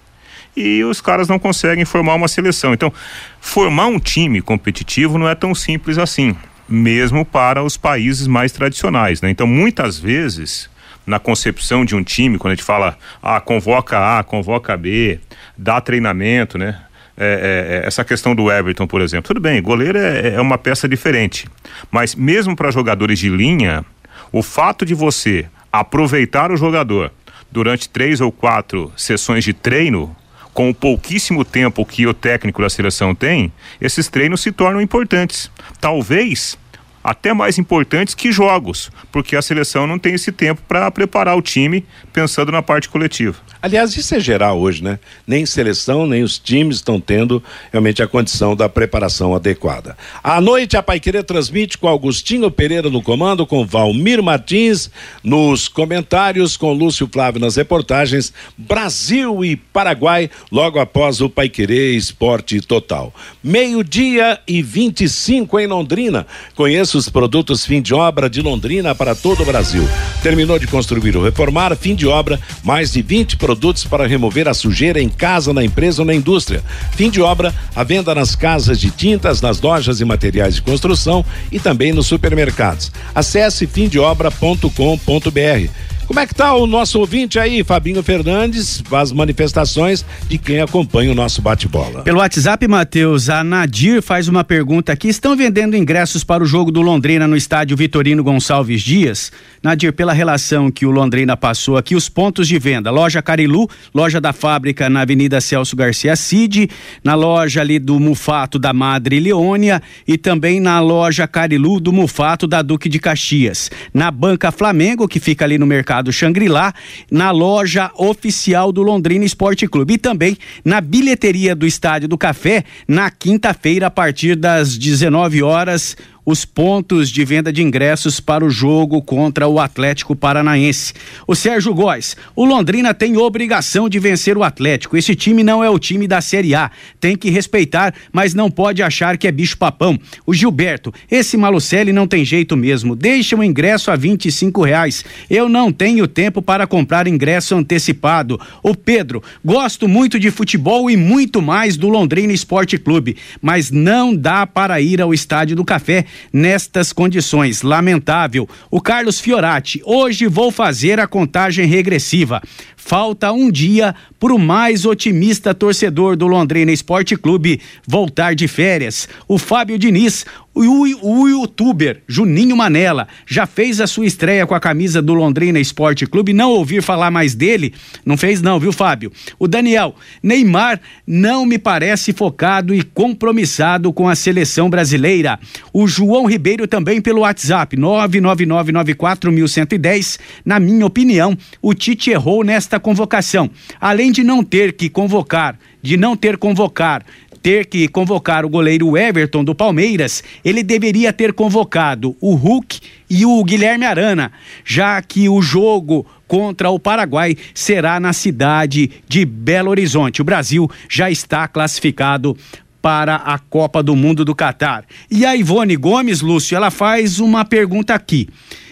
[0.57, 2.73] e os caras não conseguem formar uma seleção.
[2.73, 2.91] Então,
[3.39, 6.35] formar um time competitivo não é tão simples assim,
[6.67, 9.29] mesmo para os países mais tradicionais, né?
[9.29, 10.69] Então, muitas vezes
[11.05, 15.19] na concepção de um time, quando a gente fala, ah, convoca A, convoca B,
[15.57, 16.81] dá treinamento, né?
[17.17, 19.27] É, é, é essa questão do Everton, por exemplo.
[19.27, 21.47] Tudo bem, goleiro é, é uma peça diferente.
[21.91, 23.85] Mas mesmo para jogadores de linha,
[24.31, 27.11] o fato de você aproveitar o jogador
[27.51, 30.13] durante três ou quatro sessões de treino,
[30.55, 35.51] com o pouquíssimo tempo que o técnico da seleção tem, esses treinos se tornam importantes.
[35.81, 36.57] Talvez
[37.05, 41.41] até mais importantes que jogos, porque a seleção não tem esse tempo para preparar o
[41.41, 43.37] time pensando na parte coletiva.
[43.61, 44.97] Aliás, isso é geral hoje, né?
[45.27, 49.95] Nem seleção, nem os times estão tendo realmente a condição da preparação adequada.
[50.23, 54.89] À noite, a Paiquerê transmite com Augustinho Pereira no comando, com Valmir Martins
[55.23, 62.61] nos comentários, com Lúcio Flávio nas reportagens, Brasil e Paraguai, logo após o Paiquerê Esporte
[62.61, 63.13] Total.
[63.43, 66.25] Meio-dia e 25 em Londrina.
[66.55, 69.87] Conheça os produtos fim de obra de Londrina para todo o Brasil.
[70.23, 74.47] Terminou de construir ou reformar, fim de obra, mais de 20 produtos produtos para remover
[74.47, 76.63] a sujeira em casa, na empresa ou na indústria.
[76.91, 81.25] Fim de obra, a venda nas casas de tintas, nas lojas e materiais de construção
[81.51, 82.91] e também nos supermercados.
[83.13, 85.69] Acesse fimdeobra.com.br.
[86.07, 91.11] Como é que tá o nosso ouvinte aí, Fabinho Fernandes, as manifestações de quem acompanha
[91.11, 92.03] o nosso bate-bola?
[92.03, 95.07] Pelo WhatsApp, Matheus, a Nadir faz uma pergunta aqui.
[95.07, 99.31] Estão vendendo ingressos para o jogo do Londrina no estádio Vitorino Gonçalves Dias?
[99.63, 104.21] Nadir, pela relação que o Londrina passou aqui, os pontos de venda: loja Carilu, loja
[104.21, 106.69] da fábrica na Avenida Celso Garcia Cid,
[107.03, 112.45] na loja ali do Mufato da Madre Leônia e também na loja Carilu do Mufato
[112.45, 113.71] da Duque de Caxias.
[113.91, 116.73] Na Banca Flamengo, que fica ali no mercado Mercado Xangri-Lá,
[117.09, 122.65] na loja oficial do Londrina Esporte Clube e também na bilheteria do Estádio do Café
[122.87, 128.49] na quinta-feira a partir das 19 horas os pontos de venda de ingressos para o
[128.49, 130.93] jogo contra o Atlético Paranaense.
[131.27, 134.97] O Sérgio Góes, o Londrina tem obrigação de vencer o Atlético.
[134.97, 136.71] Esse time não é o time da Série A.
[136.99, 139.99] Tem que respeitar, mas não pode achar que é bicho papão.
[140.25, 142.95] O Gilberto, esse Malucelli não tem jeito mesmo.
[142.95, 145.05] Deixa o ingresso a 25 reais.
[145.29, 148.39] Eu não tenho tempo para comprar ingresso antecipado.
[148.63, 154.15] O Pedro, gosto muito de futebol e muito mais do Londrina Esporte Clube, mas não
[154.15, 157.61] dá para ir ao Estádio do Café nestas condições.
[157.61, 158.47] Lamentável.
[158.69, 162.41] O Carlos Fiorati, hoje vou fazer a contagem regressiva.
[162.77, 169.09] Falta um dia para o mais otimista torcedor do Londrina Esporte Clube voltar de férias.
[169.27, 170.25] O Fábio Diniz,
[170.55, 175.59] o, o, youtuber Juninho Manela, já fez a sua estreia com a camisa do Londrina
[175.59, 176.33] Esporte Clube.
[176.33, 177.73] Não ouvir falar mais dele?
[178.05, 179.11] Não fez, não, viu, Fábio?
[179.39, 185.39] O Daniel, Neymar não me parece focado e compromissado com a seleção brasileira.
[185.73, 190.19] O João Ribeiro também pelo WhatsApp, 99994110.
[190.43, 193.49] Na minha opinião, o Tite errou nesta esta convocação.
[193.79, 197.05] Além de não ter que convocar, de não ter convocar,
[197.45, 203.23] ter que convocar o goleiro Everton do Palmeiras, ele deveria ter convocado o Hulk e
[203.23, 204.31] o Guilherme Arana,
[204.63, 210.23] já que o jogo contra o Paraguai será na cidade de Belo Horizonte.
[210.23, 212.35] O Brasil já está classificado
[212.81, 214.83] para a Copa do Mundo do Catar.
[215.11, 218.27] E a Ivone Gomes, Lúcio, ela faz uma pergunta aqui.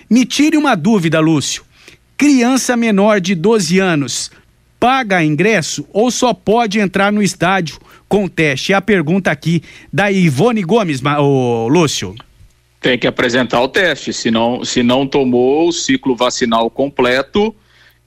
[0.09, 1.63] Me tire uma dúvida, Lúcio.
[2.17, 4.31] Criança menor de 12 anos
[4.83, 7.79] paga ingresso ou só pode entrar no estádio
[8.13, 8.75] com teste?
[8.75, 12.13] A pergunta aqui da Ivone Gomes, o Lúcio.
[12.79, 17.55] Tem que apresentar o teste, se não, se não tomou o ciclo vacinal completo,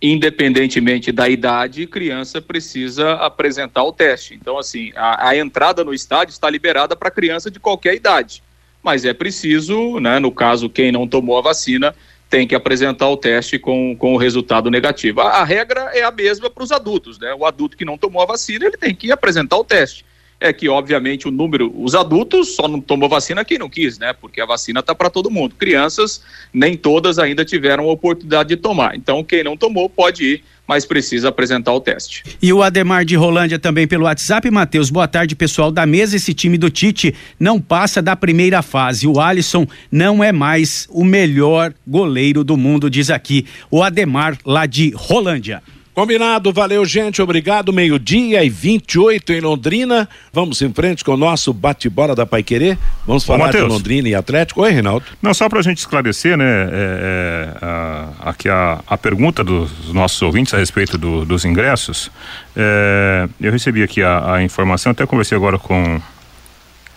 [0.01, 4.35] independentemente da idade, criança precisa apresentar o teste.
[4.35, 8.45] Então, assim, a, a entrada no estádio está liberada para criança de qualquer idade,
[8.85, 11.92] mas é preciso, né, no caso, quem não tomou a vacina,
[12.29, 15.21] tem que apresentar o teste com, com o resultado negativo.
[15.21, 17.35] A, a regra é a mesma para os adultos, né?
[17.35, 20.05] O adulto que não tomou a vacina, ele tem que apresentar o teste.
[20.40, 24.12] É que, obviamente, o número, os adultos só não tomou vacina quem não quis, né?
[24.12, 25.55] Porque a vacina está para todo mundo.
[25.55, 26.22] Crianças,
[26.53, 28.96] nem todas ainda tiveram a oportunidade de tomar.
[28.96, 32.25] Então, quem não tomou pode ir mas precisa apresentar o teste.
[32.42, 34.51] E o Ademar de Rolândia também pelo WhatsApp.
[34.51, 36.16] Matheus, boa tarde, pessoal da mesa.
[36.16, 39.07] Esse time do Tite não passa da primeira fase.
[39.07, 44.66] O Alisson não é mais o melhor goleiro do mundo, diz aqui o Ademar lá
[44.66, 45.62] de Rolândia.
[45.97, 47.23] Combinado, valeu, gente.
[47.23, 47.73] Obrigado.
[47.73, 50.07] Meio-dia e 28 em Londrina.
[50.31, 52.77] Vamos em frente com o nosso bate-bola da Pai Querer.
[53.07, 54.61] Vamos falar Ô, de Londrina e Atlético.
[54.61, 55.07] Oi, Reinaldo.
[55.23, 56.45] Não, só para a gente esclarecer, né?
[56.45, 62.11] É, é, a, aqui a, a pergunta dos nossos ouvintes a respeito do, dos ingressos.
[62.55, 65.99] É, eu recebi aqui a, a, informação, até conversei agora com,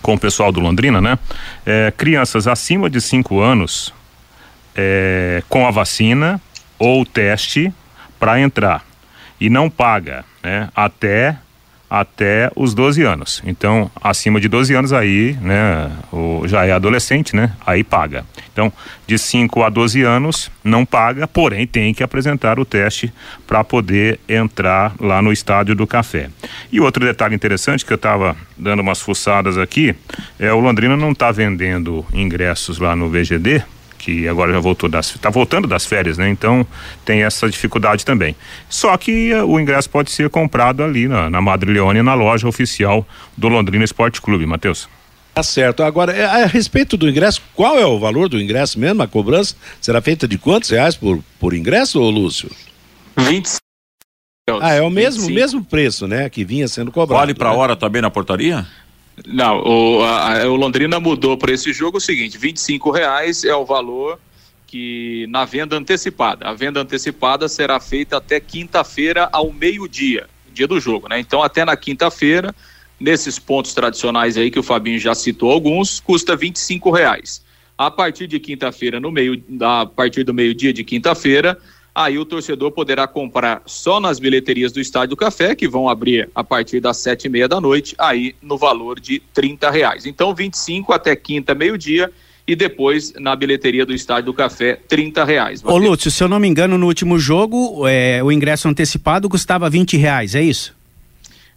[0.01, 1.17] com o pessoal do Londrina, né?
[1.65, 3.93] É, crianças acima de 5 anos
[4.75, 6.41] é, com a vacina
[6.77, 7.73] ou teste
[8.19, 8.88] para entrar
[9.39, 11.37] e não paga, né, até
[11.89, 13.41] até os 12 anos.
[13.43, 17.51] Então, acima de 12 anos aí, né, o, já é adolescente, né?
[17.65, 18.23] Aí paga.
[18.53, 18.71] Então,
[19.07, 23.11] de 5 a 12 anos não paga, porém tem que apresentar o teste
[23.47, 26.29] para poder entrar lá no estádio do café.
[26.71, 29.95] E outro detalhe interessante que eu estava dando umas fuçadas aqui,
[30.37, 33.63] é o Londrina não está vendendo ingressos lá no VGD,
[33.99, 36.29] que agora já voltou das está voltando das férias, né?
[36.29, 36.65] Então
[37.05, 38.35] tem essa dificuldade também.
[38.67, 43.05] Só que uh, o ingresso pode ser comprado ali na, na Madrileone, na loja oficial
[43.37, 44.89] do Londrina Esporte Clube, Matheus.
[45.35, 45.83] Tá certo.
[45.83, 49.03] Agora, é, a respeito do ingresso, qual é o valor do ingresso mesmo?
[49.03, 52.49] A cobrança será feita de quantos reais por, por ingresso, ô Lúcio?
[53.17, 53.59] 25.
[54.61, 56.27] Ah, é o mesmo, mesmo preço, né?
[56.27, 57.19] Que vinha sendo cobrado.
[57.19, 57.55] Vale para né?
[57.55, 58.65] hora também na portaria?
[59.27, 62.53] Não, o, a, o Londrina mudou para esse jogo o seguinte: R$
[62.93, 64.19] reais é o valor
[64.67, 66.47] que na venda antecipada.
[66.47, 71.19] A venda antecipada será feita até quinta-feira ao meio-dia, dia do jogo, né?
[71.19, 72.53] Então, até na quinta-feira,
[72.99, 76.53] nesses pontos tradicionais aí que o Fabinho já citou alguns, custa R$
[76.93, 77.43] reais.
[77.75, 81.57] A partir de quinta-feira, no meio, a partir do meio-dia de quinta-feira,
[81.93, 86.29] aí o torcedor poderá comprar só nas bilheterias do Estádio do Café, que vão abrir
[86.33, 90.05] a partir das sete e meia da noite, aí no valor de trinta reais.
[90.05, 92.11] Então, 25 até quinta, meio-dia,
[92.47, 95.63] e depois na bilheteria do Estádio do Café, trinta reais.
[95.63, 99.69] Ô Lúcio, se eu não me engano, no último jogo, é, o ingresso antecipado custava
[99.69, 100.77] vinte reais, é isso?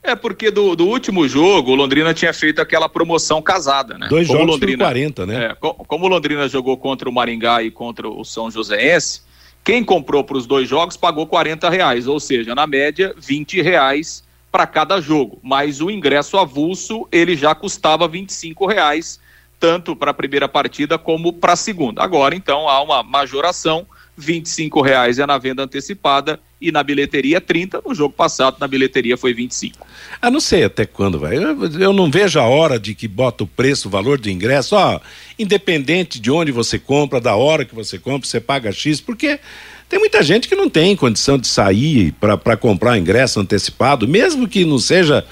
[0.03, 4.09] É porque do, do último jogo, o Londrina tinha feito aquela promoção casada, né?
[4.11, 5.45] Dois como jogos Londrina, por 40, né?
[5.45, 9.23] É, como o Londrina jogou contra o Maringá e contra o São Joséense,
[9.65, 14.25] quem comprou para os dois jogos pagou 40 reais, ou seja, na média, 20 reais
[14.51, 15.39] para cada jogo.
[15.43, 19.21] Mas o ingresso avulso ele já custava 25 reais,
[19.61, 22.03] tanto para a primeira partida como para a segunda.
[22.03, 23.87] Agora, então, há uma majoração.
[24.15, 27.83] 25 reais é na venda antecipada e na bilheteria 30.
[27.85, 29.85] No jogo passado, na bilheteria foi 25.
[30.21, 31.37] Ah, não sei até quando vai.
[31.37, 34.77] Eu, eu não vejo a hora de que bota o preço, o valor do ingresso,
[34.77, 35.01] ó,
[35.39, 39.41] independente de onde você compra, da hora que você compra, você paga X, porque
[39.89, 44.65] tem muita gente que não tem condição de sair para comprar ingresso antecipado, mesmo que
[44.65, 45.23] não seja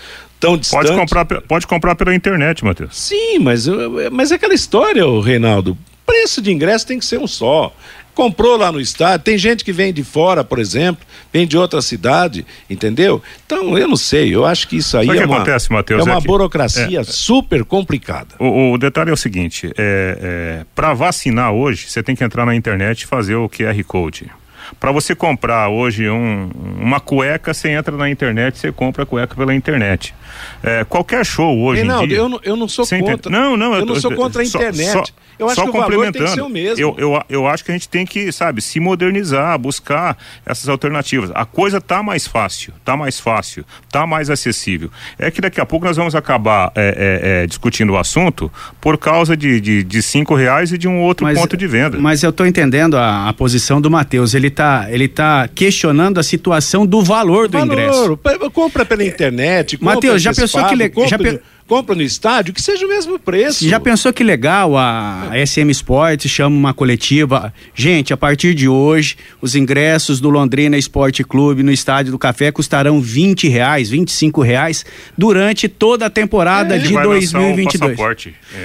[0.40, 0.88] tão distante.
[0.88, 2.96] Pode comprar, pode comprar pela internet, Matheus.
[2.96, 3.66] Sim, mas,
[4.10, 5.78] mas é aquela história, Reinaldo.
[6.04, 7.72] Preço de ingresso tem que ser um só
[8.14, 9.24] comprou lá no estádio.
[9.24, 13.22] Tem gente que vem de fora, por exemplo, vem de outra cidade, entendeu?
[13.46, 16.18] Então, eu não sei, eu acho que isso aí é, uma, acontece, Mateus, é uma
[16.18, 18.34] é que, burocracia é, super complicada.
[18.38, 22.44] O, o, detalhe é o seguinte: é, é para vacinar hoje, você tem que entrar
[22.44, 24.30] na internet e fazer o QR Code.
[24.78, 29.34] Para você comprar hoje um, uma cueca, você entra na internet, você compra a cueca
[29.34, 30.14] pela internet.
[30.62, 32.18] É, qualquer show hoje Reinaldo, em dia.
[32.18, 33.30] Eu não, eu não sou contra.
[33.30, 34.92] Não, não, eu, eu não sou contra a internet.
[34.92, 35.04] Só,
[35.40, 36.78] eu acho só que o valor tem que ser o mesmo.
[36.78, 41.30] Eu, eu, eu acho que a gente tem que, sabe, se modernizar, buscar essas alternativas.
[41.34, 44.90] A coisa tá mais fácil, tá mais fácil, tá mais acessível.
[45.18, 48.52] É que daqui a pouco nós vamos acabar é, é, é, discutindo o assunto
[48.82, 51.98] por causa de, de, de, cinco reais e de um outro mas, ponto de venda.
[51.98, 54.34] Mas eu tô entendendo a, a posição do Matheus.
[54.34, 54.59] Ele tá,
[54.90, 58.18] ele tá questionando a situação do valor do valor, ingresso.
[58.52, 59.78] Compra pela internet.
[59.82, 61.06] Matheus, já pensou que legal?
[61.70, 63.68] compra no estádio, que seja o mesmo preço.
[63.68, 67.54] Já pensou que legal a SM Sports chama uma coletiva?
[67.76, 72.50] Gente, a partir de hoje, os ingressos do Londrina Esporte Clube no Estádio do Café
[72.50, 74.84] custarão 20 reais, 25 reais
[75.16, 78.00] durante toda a temporada é, de 2022.
[78.00, 78.02] Um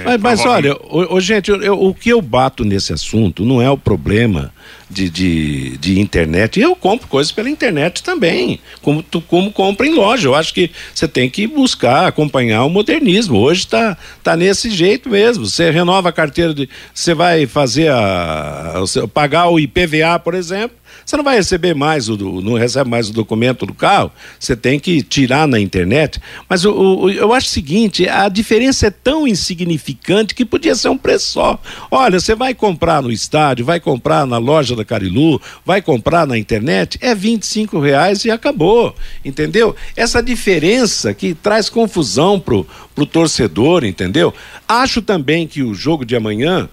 [0.04, 3.44] é, mas, mas olha, o, o gente, eu, eu, o que eu bato nesse assunto
[3.44, 4.52] não é o problema
[4.88, 6.58] de, de, de, internet.
[6.58, 10.28] E eu compro coisas pela internet também, como, tu, como compra em loja.
[10.28, 13.38] Eu acho que você tem que buscar acompanhar o modernismo.
[13.38, 15.46] Hoje está tá nesse jeito mesmo.
[15.46, 16.68] Você renova a carteira de.
[16.94, 22.16] Você vai fazer a, pagar o IPVA, por exemplo Você não vai receber mais, o,
[22.16, 26.20] não recebe mais o documento do carro, você tem que tirar na internet.
[26.48, 30.88] Mas o, o, eu acho o seguinte: a diferença é tão insignificante que podia ser
[30.88, 31.60] um preço só.
[31.92, 36.36] Olha, você vai comprar no estádio, vai comprar na loja da Carilu, vai comprar na
[36.36, 38.92] internet, é 25 reais e acabou.
[39.24, 39.76] Entendeu?
[39.94, 42.66] Essa diferença que traz confusão pro,
[42.96, 44.34] pro torcedor, entendeu?
[44.66, 46.68] Acho também que o jogo de amanhã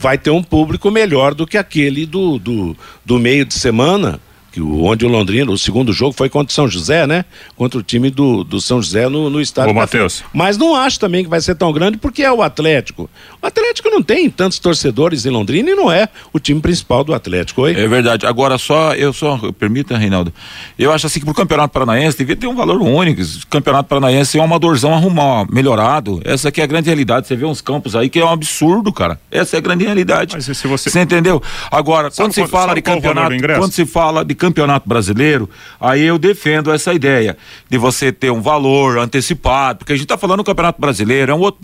[0.00, 4.18] vai ter um público melhor do que aquele do, do, do meio de semana
[4.50, 7.24] que o, onde o Londrina, o segundo jogo foi contra o São José, né?
[7.56, 9.70] Contra o time do, do São José no, no estádio.
[9.70, 10.24] Ô, Matheus.
[10.32, 13.08] Mas não acho também que vai ser tão grande porque é o Atlético.
[13.40, 17.14] O Atlético não tem tantos torcedores em Londrina e não é o time principal do
[17.14, 17.62] Atlético.
[17.62, 17.74] Oi?
[17.74, 18.26] É verdade.
[18.26, 20.32] Agora só, eu só, permita, Reinaldo,
[20.78, 23.22] eu acho assim que pro Campeonato Paranaense devia ter um valor único.
[23.22, 26.20] O Campeonato Paranaense é um amadorzão arrumar, melhorado.
[26.24, 27.26] Essa aqui é a grande realidade.
[27.26, 29.20] Você vê uns campos aí que é um absurdo, cara.
[29.30, 30.34] Essa é a grande realidade.
[30.34, 30.90] Mas se você...
[30.90, 31.42] você entendeu?
[31.70, 35.48] Agora, quando se fala de campeonato, quando se fala de campeonato brasileiro,
[35.78, 37.36] aí eu defendo essa ideia
[37.68, 41.34] de você ter um valor antecipado, porque a gente está falando do campeonato brasileiro, é
[41.34, 41.60] um outro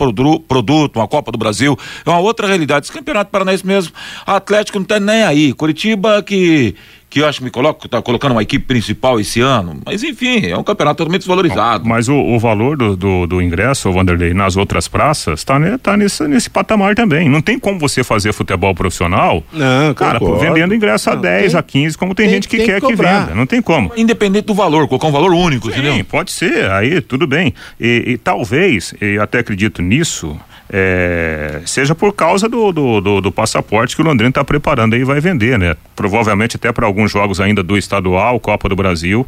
[0.47, 2.85] produto, uma Copa do Brasil, é uma outra realidade.
[2.85, 3.91] Esse campeonato paranaense mesmo,
[4.25, 5.53] Atlético não está nem aí.
[5.53, 6.75] Curitiba que
[7.17, 10.45] que eu acho que me coloca, tá colocando uma equipe principal esse ano, mas enfim,
[10.45, 11.87] é um campeonato totalmente desvalorizado.
[11.87, 15.97] Mas o, o valor do, do, do, ingresso, Vanderlei, nas outras praças, tá, né, tá
[15.97, 17.27] nesse, nesse patamar também.
[17.27, 21.59] Não tem como você fazer futebol profissional, não, cara, vendendo ingresso não, a 10, tem,
[21.59, 23.33] a 15, como tem, tem gente que tem quer que, que, venda.
[23.33, 23.91] Não tem como.
[23.97, 26.05] Independente do valor, colocar um valor único, Sim, entendeu?
[26.05, 27.53] pode ser, aí tudo bem.
[27.79, 30.37] E, e talvez, e até acredito nisso,
[30.69, 35.01] é, seja por causa do, do, do, do passaporte que o Londrina está preparando aí
[35.01, 35.75] e vai vender, né?
[35.95, 39.25] Provavelmente até para alguns jogos ainda do estadual, Copa do Brasil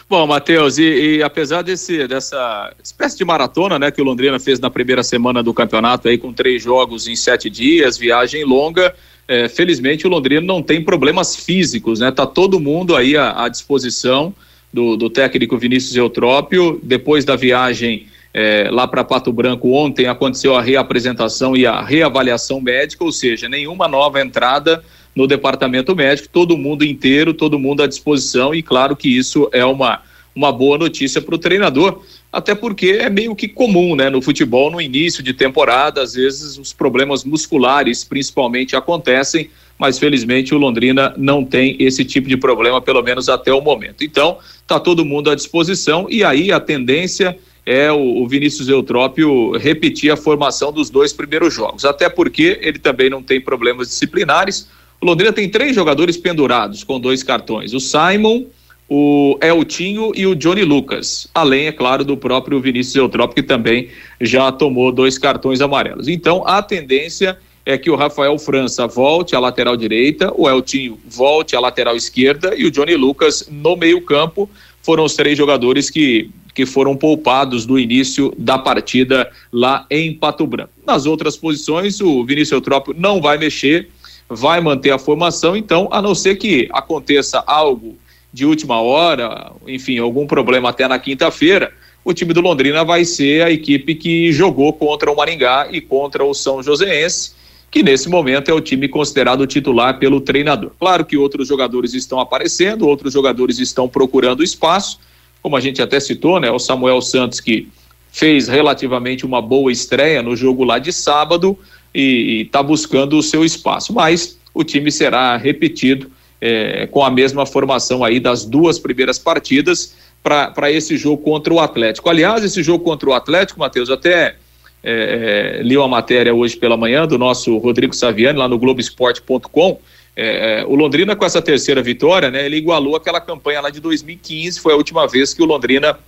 [0.07, 4.59] Bom, Matheus, e, e, apesar desse, dessa espécie de maratona né, que o Londrina fez
[4.59, 8.93] na primeira semana do campeonato, aí com três jogos em sete dias, viagem longa,
[9.27, 12.11] é, felizmente o Londrina não tem problemas físicos, né?
[12.11, 14.31] Tá todo mundo aí à, à disposição
[14.71, 16.79] do, do técnico Vinícius Eutrópio.
[16.83, 22.61] Depois da viagem é, lá para Pato Branco ontem aconteceu a reapresentação e a reavaliação
[22.61, 24.83] médica, ou seja, nenhuma nova entrada
[25.15, 29.63] no departamento médico, todo mundo inteiro, todo mundo à disposição, e claro que isso é
[29.63, 30.01] uma,
[30.35, 32.01] uma boa notícia para o treinador,
[32.31, 36.57] até porque é meio que comum, né, no futebol, no início de temporada, às vezes
[36.57, 39.49] os problemas musculares principalmente acontecem,
[39.79, 44.03] mas felizmente o Londrina não tem esse tipo de problema, pelo menos até o momento.
[44.03, 49.57] Então, tá todo mundo à disposição, e aí a tendência é o, o Vinícius Eutrópio
[49.57, 54.69] repetir a formação dos dois primeiros jogos, até porque ele também não tem problemas disciplinares.
[55.01, 58.45] O Londrina tem três jogadores pendurados com dois cartões: o Simon,
[58.89, 63.89] o Eltinho e o Johnny Lucas, além, é claro, do próprio Vinícius Eutrópio, que também
[64.21, 66.07] já tomou dois cartões amarelos.
[66.07, 71.55] Então, a tendência é que o Rafael França volte à lateral direita, o Eltinho volte
[71.55, 74.49] à lateral esquerda e o Johnny Lucas no meio-campo.
[74.83, 80.47] Foram os três jogadores que que foram poupados do início da partida lá em Pato
[80.47, 80.71] Branco.
[80.87, 83.89] Nas outras posições, o Vinícius Eutrópio não vai mexer,
[84.29, 87.97] vai manter a formação, então, a não ser que aconteça algo
[88.33, 91.71] de última hora, enfim, algum problema até na quinta-feira,
[92.03, 96.23] o time do Londrina vai ser a equipe que jogou contra o Maringá e contra
[96.23, 97.33] o São Joséense,
[97.71, 100.71] que nesse momento é o time considerado titular pelo treinador.
[100.79, 104.99] Claro que outros jogadores estão aparecendo, outros jogadores estão procurando espaço,
[105.41, 107.67] como a gente até citou, né, o Samuel Santos que
[108.11, 111.57] fez relativamente uma boa estreia no jogo lá de sábado
[111.97, 117.45] e está buscando o seu espaço, mas o time será repetido é, com a mesma
[117.45, 122.09] formação aí das duas primeiras partidas para esse jogo contra o Atlético.
[122.09, 124.35] Aliás, esse jogo contra o Atlético, Matheus, até
[124.83, 129.79] é, é, li uma matéria hoje pela manhã do nosso Rodrigo Saviani lá no Globoesporte.com
[130.15, 133.81] é, é, o Londrina, com essa terceira vitória, né, ele igualou aquela campanha lá de
[133.81, 135.99] 2015, foi a última vez que o Londrina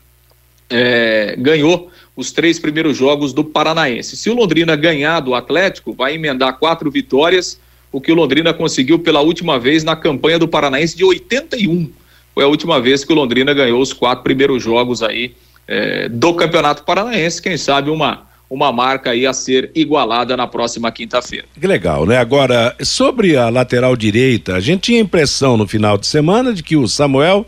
[0.69, 4.17] é, ganhou os três primeiros jogos do Paranaense.
[4.17, 7.59] Se o Londrina ganhar do Atlético, vai emendar quatro vitórias,
[7.91, 11.91] o que o Londrina conseguiu pela última vez na campanha do Paranaense de 81.
[12.33, 15.35] Foi a última vez que o Londrina ganhou os quatro primeiros jogos aí
[15.67, 17.41] é, do Campeonato Paranaense.
[17.41, 21.45] Quem sabe uma uma marca aí a ser igualada na próxima quinta-feira.
[21.59, 22.17] Que legal, né?
[22.17, 26.77] Agora, sobre a lateral direita, a gente tinha impressão no final de semana de que
[26.77, 27.45] o Samuel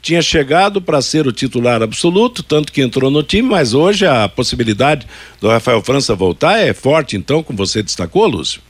[0.00, 4.28] tinha chegado para ser o titular absoluto, tanto que entrou no time, mas hoje a
[4.28, 5.06] possibilidade
[5.40, 8.62] do Rafael França voltar é forte, então, como você destacou, Lúcio?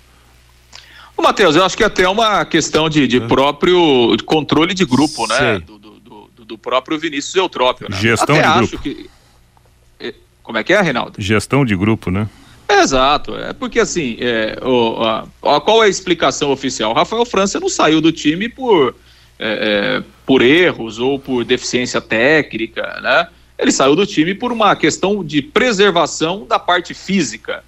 [1.17, 5.27] Ô, Matheus, eu acho que até é uma questão de, de próprio controle de grupo,
[5.27, 5.59] né?
[5.59, 7.89] Do, do, do, do, próprio Vinícius Eutrópio.
[7.91, 7.97] Né?
[8.01, 8.83] Gestão até de acho grupo.
[8.83, 9.11] Que...
[10.43, 11.13] Como é que é, Reinaldo?
[11.17, 12.29] Gestão de grupo, né?
[12.67, 16.93] É, exato, é porque assim, é, o, a, a, qual é a explicação oficial?
[16.93, 18.95] O Rafael França não saiu do time por
[19.41, 23.29] é, é, por erros ou por deficiência técnica, né?
[23.59, 27.65] Ele saiu do time por uma questão de preservação da parte física.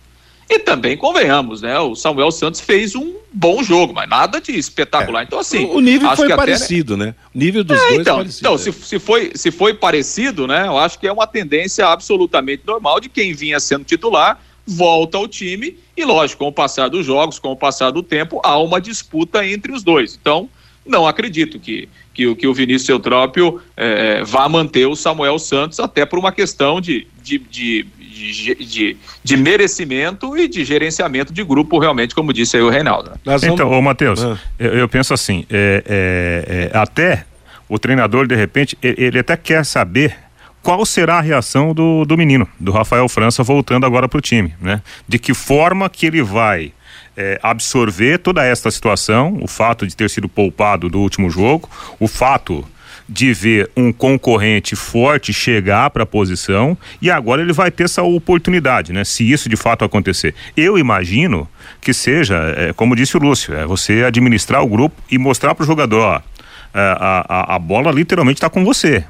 [0.48, 1.78] E também, convenhamos, né?
[1.78, 5.22] O Samuel Santos fez um bom jogo, mas nada de espetacular.
[5.22, 5.24] É.
[5.24, 5.64] Então, assim.
[5.66, 7.06] O nível foi parecido, até...
[7.06, 7.14] né?
[7.34, 10.66] O nível dos é, dois então, parecido, então se, se, foi, se foi parecido, né?
[10.66, 15.26] Eu acho que é uma tendência absolutamente normal de quem vinha sendo titular volta ao
[15.26, 18.80] time e, lógico, com o passar dos jogos, com o passar do tempo, há uma
[18.80, 20.18] disputa entre os dois.
[20.20, 20.48] Então,
[20.86, 26.04] não acredito que, que, que o Vinícius Eutrópio é, vá manter o Samuel Santos, até
[26.04, 31.78] por uma questão de, de, de, de, de, de merecimento e de gerenciamento de grupo,
[31.78, 33.12] realmente, como disse aí o Reinaldo.
[33.24, 33.42] Vamos...
[33.44, 34.38] Então, ô Matheus, ah.
[34.58, 37.24] eu, eu, penso assim, é, é, é, até
[37.68, 40.16] o treinador, de repente, ele, ele até quer saber
[40.62, 44.54] qual será a reação do, do menino, do Rafael França, voltando agora para o time,
[44.60, 44.80] né?
[45.08, 46.72] De que forma que ele vai
[47.16, 52.08] é, absorver toda esta situação, o fato de ter sido poupado do último jogo, o
[52.08, 52.66] fato
[53.08, 58.02] de ver um concorrente forte chegar para a posição e agora ele vai ter essa
[58.02, 59.04] oportunidade, né?
[59.04, 60.34] Se isso de fato acontecer.
[60.56, 61.48] Eu imagino
[61.80, 65.64] que seja, é, como disse o Lúcio, é você administrar o grupo e mostrar para
[65.64, 69.04] o jogador, ó, é, a, a, a bola literalmente está com você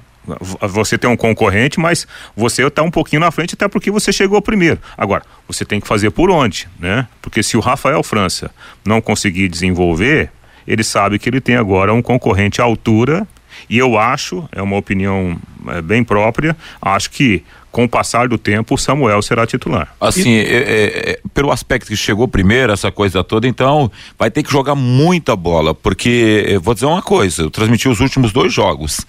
[0.60, 2.06] você tem um concorrente, mas
[2.36, 4.80] você está um pouquinho na frente até porque você chegou primeiro.
[4.96, 7.06] Agora, você tem que fazer por onde, né?
[7.20, 8.50] Porque se o Rafael França
[8.84, 10.30] não conseguir desenvolver,
[10.66, 13.26] ele sabe que ele tem agora um concorrente à altura
[13.68, 18.36] e eu acho, é uma opinião é, bem própria, acho que com o passar do
[18.36, 19.92] tempo, o Samuel será titular.
[19.98, 20.40] Assim, e...
[20.40, 24.52] é, é, é pelo aspecto que chegou primeiro, essa coisa toda, então vai ter que
[24.52, 29.00] jogar muita bola, porque vou dizer uma coisa, eu transmiti os últimos dois jogos.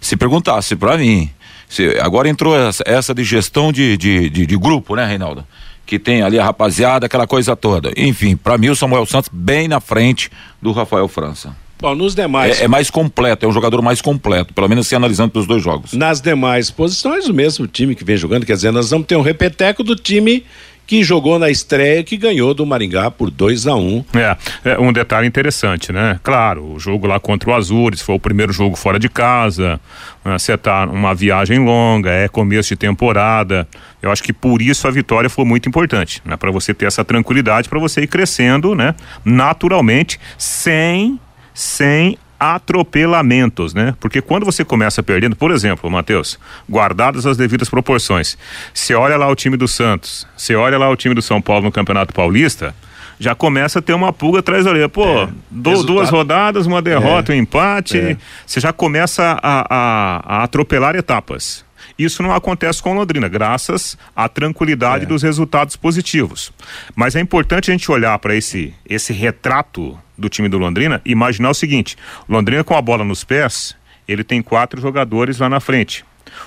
[0.00, 1.30] Se perguntasse para mim,
[1.68, 5.46] se, agora entrou essa, essa de gestão de, de, de, de grupo, né, Reinaldo?
[5.84, 7.92] que tem ali a rapaziada, aquela coisa toda.
[7.96, 10.28] Enfim, para mim o Samuel Santos bem na frente
[10.60, 11.54] do Rafael França.
[11.78, 12.60] Bom, nos demais.
[12.60, 15.62] É, é, mais completo, é um jogador mais completo, pelo menos se analisando pelos dois
[15.62, 15.92] jogos.
[15.92, 19.22] Nas demais posições, o mesmo time que vem jogando, quer dizer, nós vamos ter um
[19.22, 20.44] repeteco do time
[20.86, 24.04] que jogou na estreia que ganhou do Maringá por 2 a 1 um.
[24.14, 26.20] é, é, um detalhe interessante, né?
[26.22, 29.80] Claro, o jogo lá contra o Azures foi o primeiro jogo fora de casa,
[30.24, 30.38] né?
[30.38, 33.66] você tá uma viagem longa, é começo de temporada.
[34.00, 36.36] Eu acho que por isso a vitória foi muito importante, né?
[36.36, 38.94] Para você ter essa tranquilidade, para você ir crescendo, né?
[39.24, 41.18] Naturalmente, sem
[41.56, 43.94] sem atropelamentos, né?
[43.98, 46.38] Porque quando você começa perdendo, por exemplo, Matheus,
[46.68, 48.36] guardadas as devidas proporções,
[48.74, 51.64] você olha lá o time do Santos, você olha lá o time do São Paulo
[51.64, 52.74] no Campeonato Paulista,
[53.18, 54.88] já começa a ter uma pulga atrás da orelha.
[54.90, 58.16] Pô, é, do, duas rodadas, uma derrota, é, um empate, é.
[58.46, 61.64] você já começa a, a, a atropelar etapas.
[61.98, 65.06] Isso não acontece com Londrina, graças à tranquilidade é.
[65.06, 66.52] dos resultados positivos.
[66.94, 71.50] Mas é importante a gente olhar para esse, esse retrato do time do Londrina imaginar
[71.50, 71.96] o seguinte:
[72.28, 76.04] Londrina com a bola nos pés, ele tem quatro jogadores lá na frente.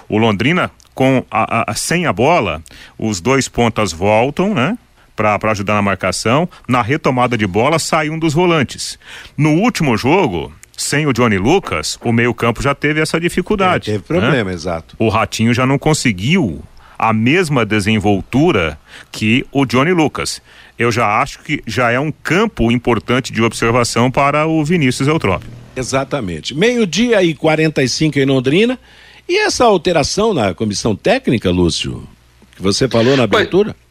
[0.08, 2.62] O Londrina com a, a sem a bola,
[2.98, 4.78] os dois pontas voltam, né?
[5.16, 6.48] para ajudar na marcação.
[6.68, 8.98] Na retomada de bola, sai um dos volantes.
[9.38, 13.90] No último jogo, sem o Johnny Lucas, o meio-campo já teve essa dificuldade.
[13.90, 14.54] É, teve problema, né?
[14.54, 14.96] exato.
[14.98, 16.64] O Ratinho já não conseguiu
[16.98, 18.80] a mesma desenvoltura
[19.12, 20.42] que o Johnny Lucas.
[20.80, 25.50] Eu já acho que já é um campo importante de observação para o Vinícius Eutrópio.
[25.76, 26.56] Exatamente.
[26.56, 28.80] Meio-dia e 45 em Londrina.
[29.28, 32.08] E essa alteração na comissão técnica, Lúcio,
[32.56, 33.76] que você falou na abertura?
[33.76, 33.90] Pois...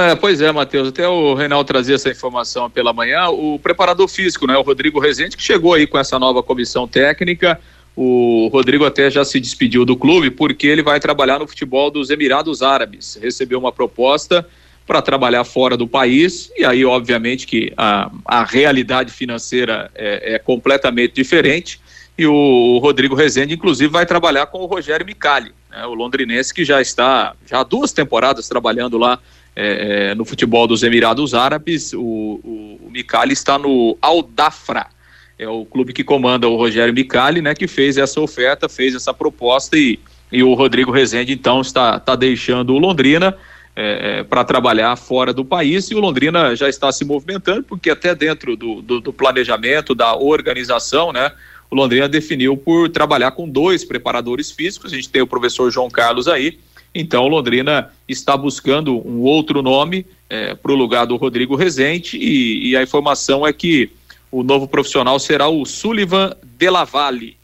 [0.00, 0.88] É, pois é, Matheus.
[0.88, 3.28] Até o Reinaldo trazia essa informação pela manhã.
[3.28, 7.60] O preparador físico, né, o Rodrigo Rezende, que chegou aí com essa nova comissão técnica.
[7.96, 12.10] O Rodrigo até já se despediu do clube porque ele vai trabalhar no futebol dos
[12.10, 13.18] Emirados Árabes.
[13.22, 14.44] Recebeu uma proposta
[14.88, 20.38] para trabalhar fora do país e aí, obviamente, que a, a realidade financeira é, é
[20.40, 21.80] completamente diferente.
[22.16, 25.86] E o Rodrigo Rezende, inclusive, vai trabalhar com o Rogério Micali né?
[25.86, 29.18] o londrinense que já está já há duas temporadas trabalhando lá
[29.54, 31.92] é, é, no futebol dos Emirados Árabes.
[31.92, 34.86] O, o, o Micali está no Al Dafra,
[35.38, 37.54] é o clube que comanda o Rogério Micali, né?
[37.54, 39.98] Que fez essa oferta, fez essa proposta e,
[40.32, 43.36] e o Rodrigo Rezende então está, está deixando o Londrina.
[43.76, 47.88] É, é, para trabalhar fora do país e o Londrina já está se movimentando, porque
[47.88, 51.30] até dentro do, do, do planejamento, da organização, né,
[51.70, 54.92] o Londrina definiu por trabalhar com dois preparadores físicos.
[54.92, 56.58] A gente tem o professor João Carlos aí.
[56.94, 62.70] Então, Londrina está buscando um outro nome é, para o lugar do Rodrigo Rezende e,
[62.70, 63.90] e, a informação é que
[64.30, 67.36] o novo profissional será o Sullivan Delavalle,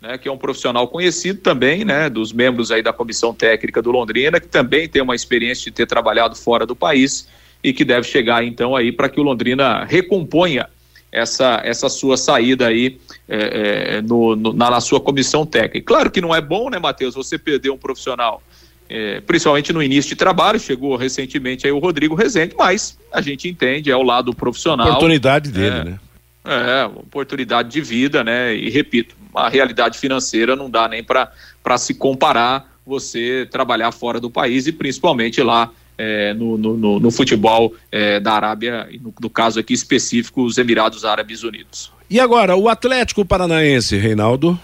[0.00, 3.90] né, que é um profissional conhecido também, né, dos membros aí da comissão técnica do
[3.90, 7.28] Londrina, que também tem uma experiência de ter trabalhado fora do país
[7.62, 10.66] e que deve chegar então aí para que o Londrina recomponha
[11.12, 12.98] essa, essa sua saída aí
[13.28, 15.86] é, é, no, no, na, na, sua comissão técnica.
[15.86, 18.42] Claro que não é bom, né, Matheus, você perder um profissional,
[18.88, 23.48] é, principalmente no início de trabalho, chegou recentemente aí o Rodrigo Rezende, mas a gente
[23.48, 24.86] entende, é o lado profissional.
[24.86, 26.00] Oportunidade dele, é, né?
[26.44, 28.54] É, oportunidade de vida, né?
[28.54, 34.30] E repito, a realidade financeira não dá nem para se comparar você trabalhar fora do
[34.30, 39.60] país e principalmente lá é, no, no, no, futebol é, da Arábia, no, no, caso
[39.60, 41.92] aqui específico, os Emirados Árabes Unidos.
[42.08, 44.58] E agora, o Atlético Paranaense, Reinaldo?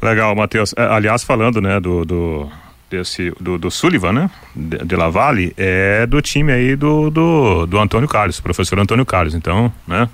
[0.00, 0.74] Legal, Matheus.
[0.76, 2.50] É, aliás, falando né, do, do
[2.90, 4.30] desse do, do Sullivan, né?
[4.54, 9.34] De, de Lavalle, é do time aí do, do, do Antônio Carlos, professor Antônio Carlos.
[9.34, 10.08] Então, né?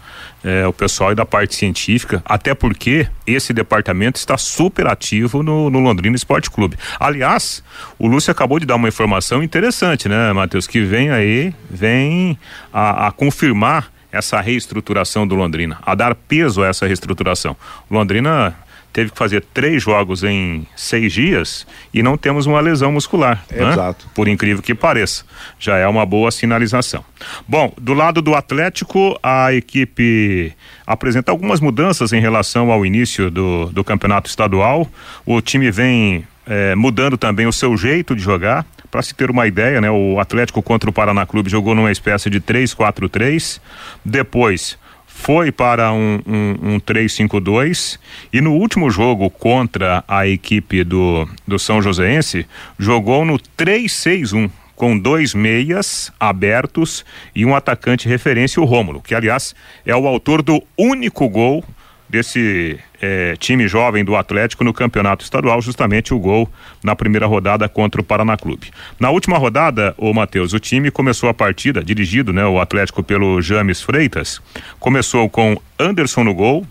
[0.44, 5.80] É, o pessoal da parte científica, até porque esse departamento está super ativo no, no
[5.80, 6.76] Londrina Esporte Clube.
[7.00, 7.64] Aliás,
[7.98, 10.66] o Lúcio acabou de dar uma informação interessante, né, Matheus?
[10.68, 12.38] Que vem aí, vem
[12.72, 17.56] a, a confirmar essa reestruturação do Londrina, a dar peso a essa reestruturação.
[17.90, 18.54] Londrina
[18.96, 23.44] teve que fazer três jogos em seis dias e não temos uma lesão muscular.
[23.50, 23.70] Né?
[23.70, 24.08] Exato.
[24.14, 25.22] Por incrível que pareça.
[25.58, 27.04] Já é uma boa sinalização.
[27.46, 30.50] Bom, do lado do Atlético, a equipe
[30.86, 34.88] apresenta algumas mudanças em relação ao início do, do campeonato estadual.
[35.26, 38.64] O time vem é, mudando também o seu jeito de jogar.
[38.90, 42.30] Para se ter uma ideia, né, o Atlético contra o Paraná Clube jogou numa espécie
[42.30, 43.60] de 3-4-3.
[44.02, 44.78] Depois
[45.16, 47.98] foi para um, um, um 3-5-2
[48.30, 52.46] e no último jogo contra a equipe do, do São Joséense
[52.78, 57.02] jogou no 3-6-1 com dois meias abertos
[57.34, 59.54] e um atacante referência, o Rômulo, que aliás
[59.86, 61.64] é o autor do único gol
[62.08, 66.48] desse é, time jovem do Atlético no campeonato estadual, justamente o gol
[66.82, 68.70] na primeira rodada contra o Paraná Clube.
[68.98, 73.40] Na última rodada, o Matheus, o time começou a partida, dirigido, né, o Atlético pelo
[73.42, 74.40] James Freitas,
[74.78, 76.66] começou com Anderson no gol,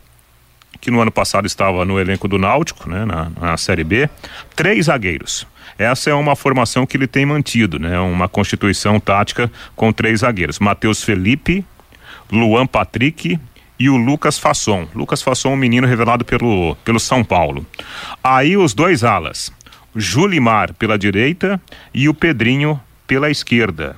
[0.79, 4.09] que no ano passado estava no elenco do Náutico, né, na, na Série B,
[4.55, 5.47] três zagueiros.
[5.77, 7.99] Essa é uma formação que ele tem mantido, né?
[7.99, 11.65] Uma constituição tática com três zagueiros: Matheus Felipe,
[12.31, 13.37] Luan Patrick
[13.79, 14.87] e o Lucas Fasson.
[14.95, 17.65] Lucas Fasson, um menino revelado pelo, pelo São Paulo.
[18.23, 19.51] Aí os dois alas,
[19.97, 21.61] Julimar pela direita
[21.93, 23.95] e o Pedrinho pela esquerda.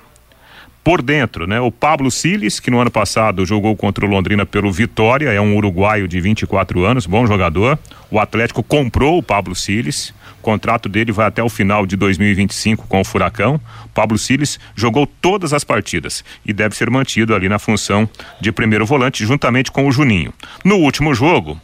[0.83, 1.59] Por dentro, né?
[1.59, 5.55] O Pablo Siles, que no ano passado jogou contra o Londrina pelo Vitória, é um
[5.55, 7.79] uruguaio de 24 anos, bom jogador.
[8.11, 10.13] O Atlético comprou o Pablo Siles
[10.47, 13.59] contrato dele vai até o final de 2025 com o Furacão.
[13.93, 18.85] Pablo Siles jogou todas as partidas e deve ser mantido ali na função de primeiro
[18.85, 20.33] volante, juntamente com o Juninho.
[20.63, 21.59] No último jogo,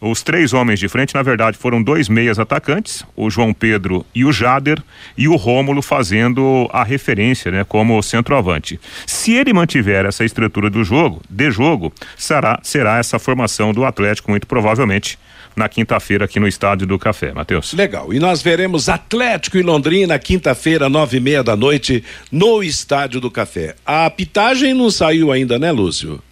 [0.00, 4.24] os três homens de frente, na verdade, foram dois meias atacantes, o João Pedro e
[4.24, 4.82] o Jader,
[5.16, 8.80] e o Rômulo fazendo a referência, né, como centroavante.
[9.06, 14.32] Se ele mantiver essa estrutura do jogo, de jogo, será, será essa formação do Atlético,
[14.32, 15.16] muito provavelmente,
[15.56, 17.72] na quinta-feira aqui no Estádio do Café, Matheus.
[17.72, 18.12] Legal.
[18.12, 23.30] E nós veremos Atlético e Londrina quinta-feira, nove e meia da noite, no Estádio do
[23.30, 23.74] Café.
[23.84, 26.22] A pitagem não saiu ainda, né, Lúcio?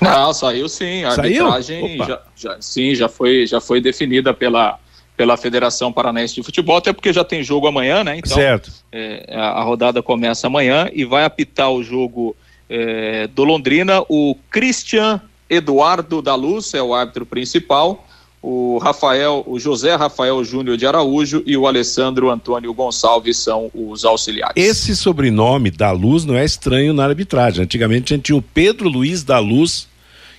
[0.00, 1.02] Não, saiu sim.
[1.02, 1.46] A saiu?
[1.46, 4.78] arbitragem já, já, sim, já foi, já foi definida pela,
[5.16, 8.18] pela Federação Paranaense de Futebol, até porque já tem jogo amanhã, né?
[8.18, 8.70] Então, certo.
[8.92, 12.36] É, a, a, rodada começa amanhã e vai apitar o jogo
[12.70, 15.20] é, do Londrina o Christian
[15.50, 18.04] Eduardo da Luz, é o árbitro principal
[18.40, 24.04] o Rafael, o José Rafael Júnior de Araújo e o Alessandro Antônio Gonçalves são os
[24.04, 24.54] auxiliares.
[24.56, 27.64] Esse sobrenome da Luz não é estranho na arbitragem.
[27.64, 29.88] Antigamente a gente tinha o Pedro Luiz da Luz,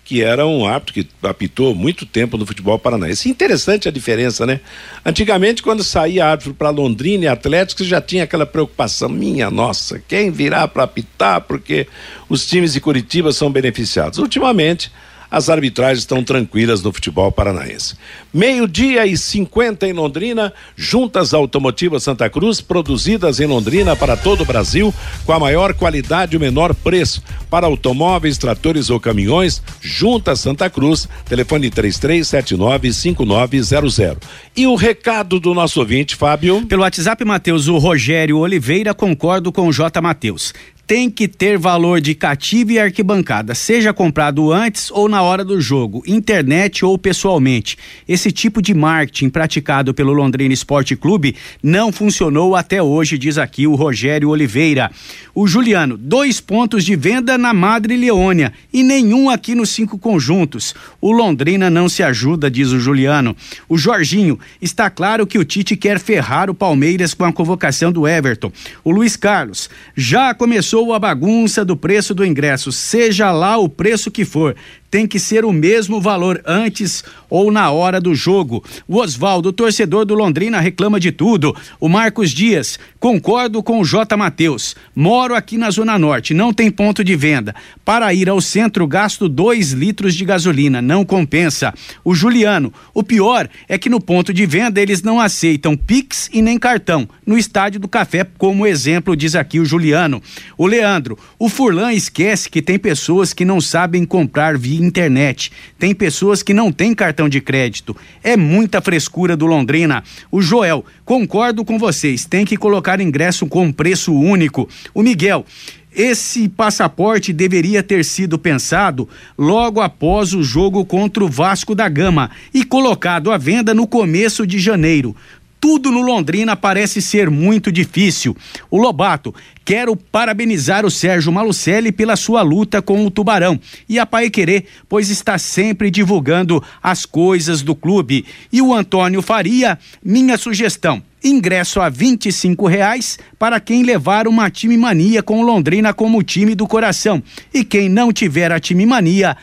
[0.06, 3.30] que era um árbitro que apitou muito tempo no futebol paranaense.
[3.30, 4.62] Interessante a diferença, né?
[5.06, 10.32] Antigamente, quando saía árbitro para Londrina e Atlético, já tinha aquela preocupação: minha nossa, quem
[10.32, 11.42] virá para apitar?
[11.42, 11.86] Porque
[12.30, 14.20] os times de Curitiba são beneficiados.
[14.20, 14.90] Ultimamente
[15.30, 17.96] as arbitragens estão tranquilas no futebol paranaense.
[18.34, 24.46] Meio-dia e 50 em Londrina, juntas automotivas Santa Cruz, produzidas em Londrina para todo o
[24.46, 24.94] Brasil,
[25.26, 27.22] com a maior qualidade e o menor preço.
[27.50, 34.18] Para automóveis, tratores ou caminhões, juntas Santa Cruz, telefone 33795900.
[34.56, 36.66] E o recado do nosso ouvinte, Fábio?
[36.66, 40.02] Pelo WhatsApp, Matheus, o Rogério Oliveira, concordo com o J.
[40.02, 40.54] Matheus
[40.90, 45.62] tem que ter valor de cativo e arquibancada, seja comprado antes ou na hora do
[45.62, 47.78] jogo, internet ou pessoalmente.
[48.08, 53.68] Esse tipo de marketing praticado pelo Londrina Esporte Clube não funcionou até hoje, diz aqui
[53.68, 54.90] o Rogério Oliveira.
[55.36, 60.74] O Juliano, dois pontos de venda na Madre Leônia e nenhum aqui nos cinco conjuntos.
[61.00, 63.38] O Londrina não se ajuda, diz o Juliano.
[63.70, 68.08] O Jorginho, está claro que o Tite quer ferrar o Palmeiras com a convocação do
[68.08, 68.52] Everton.
[68.84, 73.68] O Luiz Carlos, já começou começou a bagunça do preço do ingresso, seja lá o
[73.68, 74.56] preço que for
[74.90, 78.64] tem que ser o mesmo valor antes ou na hora do jogo.
[78.88, 81.56] O Oswaldo, torcedor do Londrina, reclama de tudo.
[81.80, 84.18] O Marcos Dias, concordo com o J.
[84.18, 84.76] Matheus.
[84.96, 87.54] Moro aqui na Zona Norte, não tem ponto de venda.
[87.86, 91.74] Para ir ao centro, gasto dois litros de gasolina, não compensa.
[92.04, 96.42] O Juliano, o pior é que no ponto de venda eles não aceitam Pix e
[96.42, 97.08] nem cartão.
[97.26, 100.22] No Estádio do Café, como exemplo, diz aqui o Juliano.
[100.58, 105.52] O Leandro, o Furlan esquece que tem pessoas que não sabem comprar via internet.
[105.78, 107.96] Tem pessoas que não têm cartão de crédito.
[108.24, 110.04] É muita frescura do Londrina.
[110.32, 114.68] O Joel, concordo com vocês, tem que colocar ingresso com preço único.
[114.94, 115.46] O Miguel,
[115.92, 122.30] esse passaporte deveria ter sido pensado logo após o jogo contra o Vasco da Gama
[122.54, 125.16] e colocado à venda no começo de janeiro.
[125.60, 128.36] Tudo no Londrina parece ser muito difícil.
[128.72, 129.36] O Lobato,
[129.66, 134.66] quero parabenizar o Sérgio Malucelli pela sua luta com o Tubarão e a Pai Querer,
[134.88, 138.26] pois está sempre divulgando as coisas do clube.
[138.52, 141.04] E o Antônio Faria, minha sugestão.
[141.22, 146.56] Ingresso a vinte e reais para quem levar uma time mania com Londrina como time
[146.56, 147.22] do coração.
[147.54, 149.36] E quem não tiver a time mania,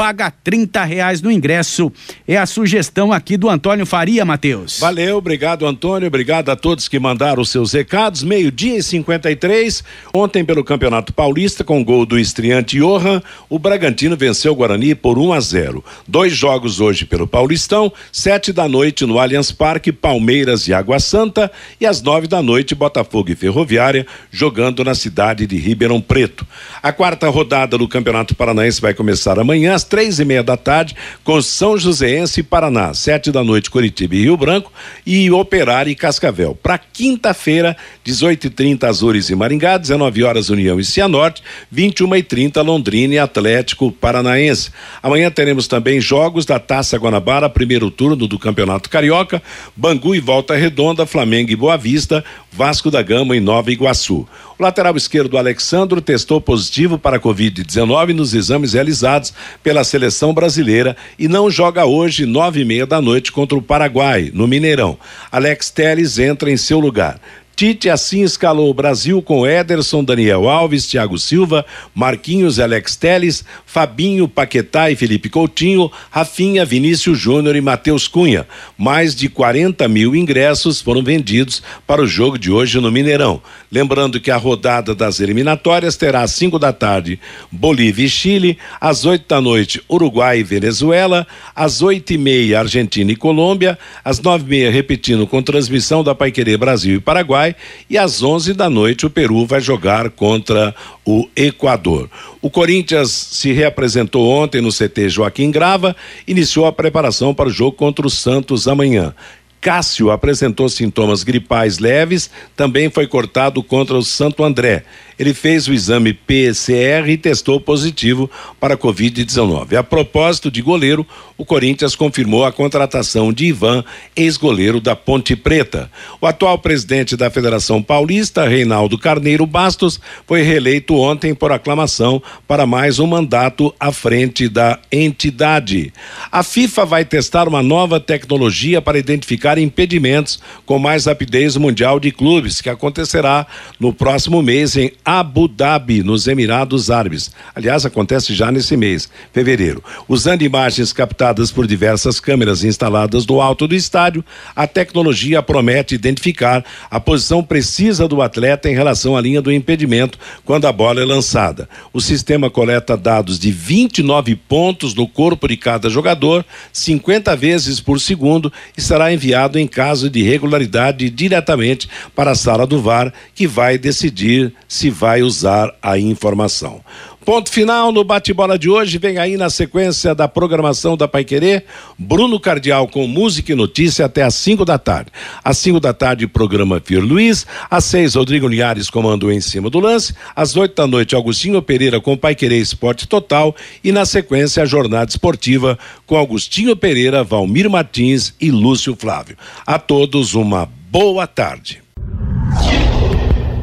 [0.00, 1.92] paga 30 reais no ingresso.
[2.26, 4.78] É a sugestão aqui do Antônio Faria, Matheus.
[4.80, 6.08] Valeu, obrigado, Antônio.
[6.08, 8.22] Obrigado a todos que mandaram os seus recados.
[8.22, 9.84] Meio-dia e 53.
[10.14, 15.18] Ontem, pelo Campeonato Paulista, com gol do estreante Johan, o Bragantino venceu o Guarani por
[15.18, 15.84] 1 a 0.
[16.08, 21.52] Dois jogos hoje pelo Paulistão, sete da noite no Allianz Parque, Palmeiras e Água Santa,
[21.78, 26.46] e às nove da noite, Botafogo e Ferroviária, jogando na cidade de Ribeirão Preto.
[26.82, 30.94] A quarta rodada do Campeonato Paranaense vai começar amanhã às três e meia da tarde,
[31.24, 34.72] com São Joséense e Paraná, sete da noite, Curitiba e Rio Branco,
[35.04, 36.54] e Operário e Cascavel.
[36.54, 42.22] Para quinta-feira, 18 e 30 Azores e Maringá, 19 horas União e Cianorte, 21 e
[42.22, 44.70] 30 Londrina e Atlético Paranaense.
[45.02, 49.42] Amanhã teremos também jogos da Taça Guanabara, primeiro turno do Campeonato Carioca,
[49.76, 54.26] Bangu e Volta Redonda, Flamengo e Boa Vista, Vasco da Gama e Nova Iguaçu.
[54.58, 59.32] O lateral esquerdo Alexandro testou positivo para a Covid-19 nos exames realizados
[59.62, 64.30] pela seleção brasileira e não joga hoje, nove e meia da noite, contra o Paraguai,
[64.32, 64.98] no Mineirão.
[65.30, 67.20] Alex Teles entra em seu lugar.
[67.60, 71.62] Tite assim escalou o Brasil com Ederson, Daniel Alves, Thiago Silva,
[71.94, 78.46] Marquinhos, Alex Teles, Fabinho, Paquetá e Felipe Coutinho, Rafinha, Vinícius Júnior e Matheus Cunha.
[78.78, 83.42] Mais de 40 mil ingressos foram vendidos para o jogo de hoje no Mineirão.
[83.70, 87.20] Lembrando que a rodada das eliminatórias terá às 5 da tarde
[87.52, 93.12] Bolívia e Chile, às 8 da noite Uruguai e Venezuela, às oito e meia Argentina
[93.12, 97.49] e Colômbia, às nove e meia repetindo com transmissão da Paiquerê Brasil e Paraguai
[97.88, 100.74] e às 11 da noite o Peru vai jogar contra
[101.04, 102.10] o Equador.
[102.40, 105.94] O Corinthians se reapresentou ontem no CT Joaquim Grava,
[106.26, 109.14] iniciou a preparação para o jogo contra o Santos amanhã.
[109.60, 114.84] Cássio apresentou sintomas gripais leves, também foi cortado contra o Santo André.
[115.20, 119.76] Ele fez o exame PCR e testou positivo para Covid-19.
[119.76, 121.06] A propósito de goleiro,
[121.36, 123.84] o Corinthians confirmou a contratação de Ivan,
[124.16, 125.90] ex-goleiro da Ponte Preta.
[126.22, 132.64] O atual presidente da Federação Paulista, Reinaldo Carneiro Bastos, foi reeleito ontem por aclamação para
[132.64, 135.92] mais um mandato à frente da entidade.
[136.32, 142.10] A FIFA vai testar uma nova tecnologia para identificar impedimentos com mais rapidez Mundial de
[142.10, 143.46] Clubes, que acontecerá
[143.78, 147.32] no próximo mês em Abu Dhabi, nos Emirados Árabes.
[147.52, 149.82] Aliás, acontece já nesse mês, fevereiro.
[150.08, 156.64] Usando imagens captadas por diversas câmeras instaladas no alto do estádio, a tecnologia promete identificar
[156.88, 161.04] a posição precisa do atleta em relação à linha do impedimento quando a bola é
[161.04, 161.68] lançada.
[161.92, 167.98] O sistema coleta dados de 29 pontos no corpo de cada jogador, 50 vezes por
[167.98, 173.48] segundo, e será enviado em caso de irregularidade diretamente para a sala do VAR, que
[173.48, 176.82] vai decidir se vai usar a informação.
[177.24, 178.98] Ponto final no bate-bola de hoje.
[178.98, 181.64] Vem aí na sequência da programação da Pai Querer,
[181.98, 185.10] Bruno Cardial com música e notícia até às 5 da tarde.
[185.42, 187.46] Às 5 da tarde, programa Fir Luiz.
[187.70, 190.14] Às 6, Rodrigo Linhares comando em cima do lance.
[190.36, 193.56] Às 8 da noite, Augustinho Pereira com Pai Querer Esporte Total.
[193.82, 199.36] E na sequência, a jornada esportiva com Augustinho Pereira, Valmir Martins e Lúcio Flávio.
[199.66, 201.89] A todos uma boa tarde.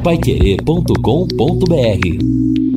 [0.08, 2.67] Paiquerê.com.br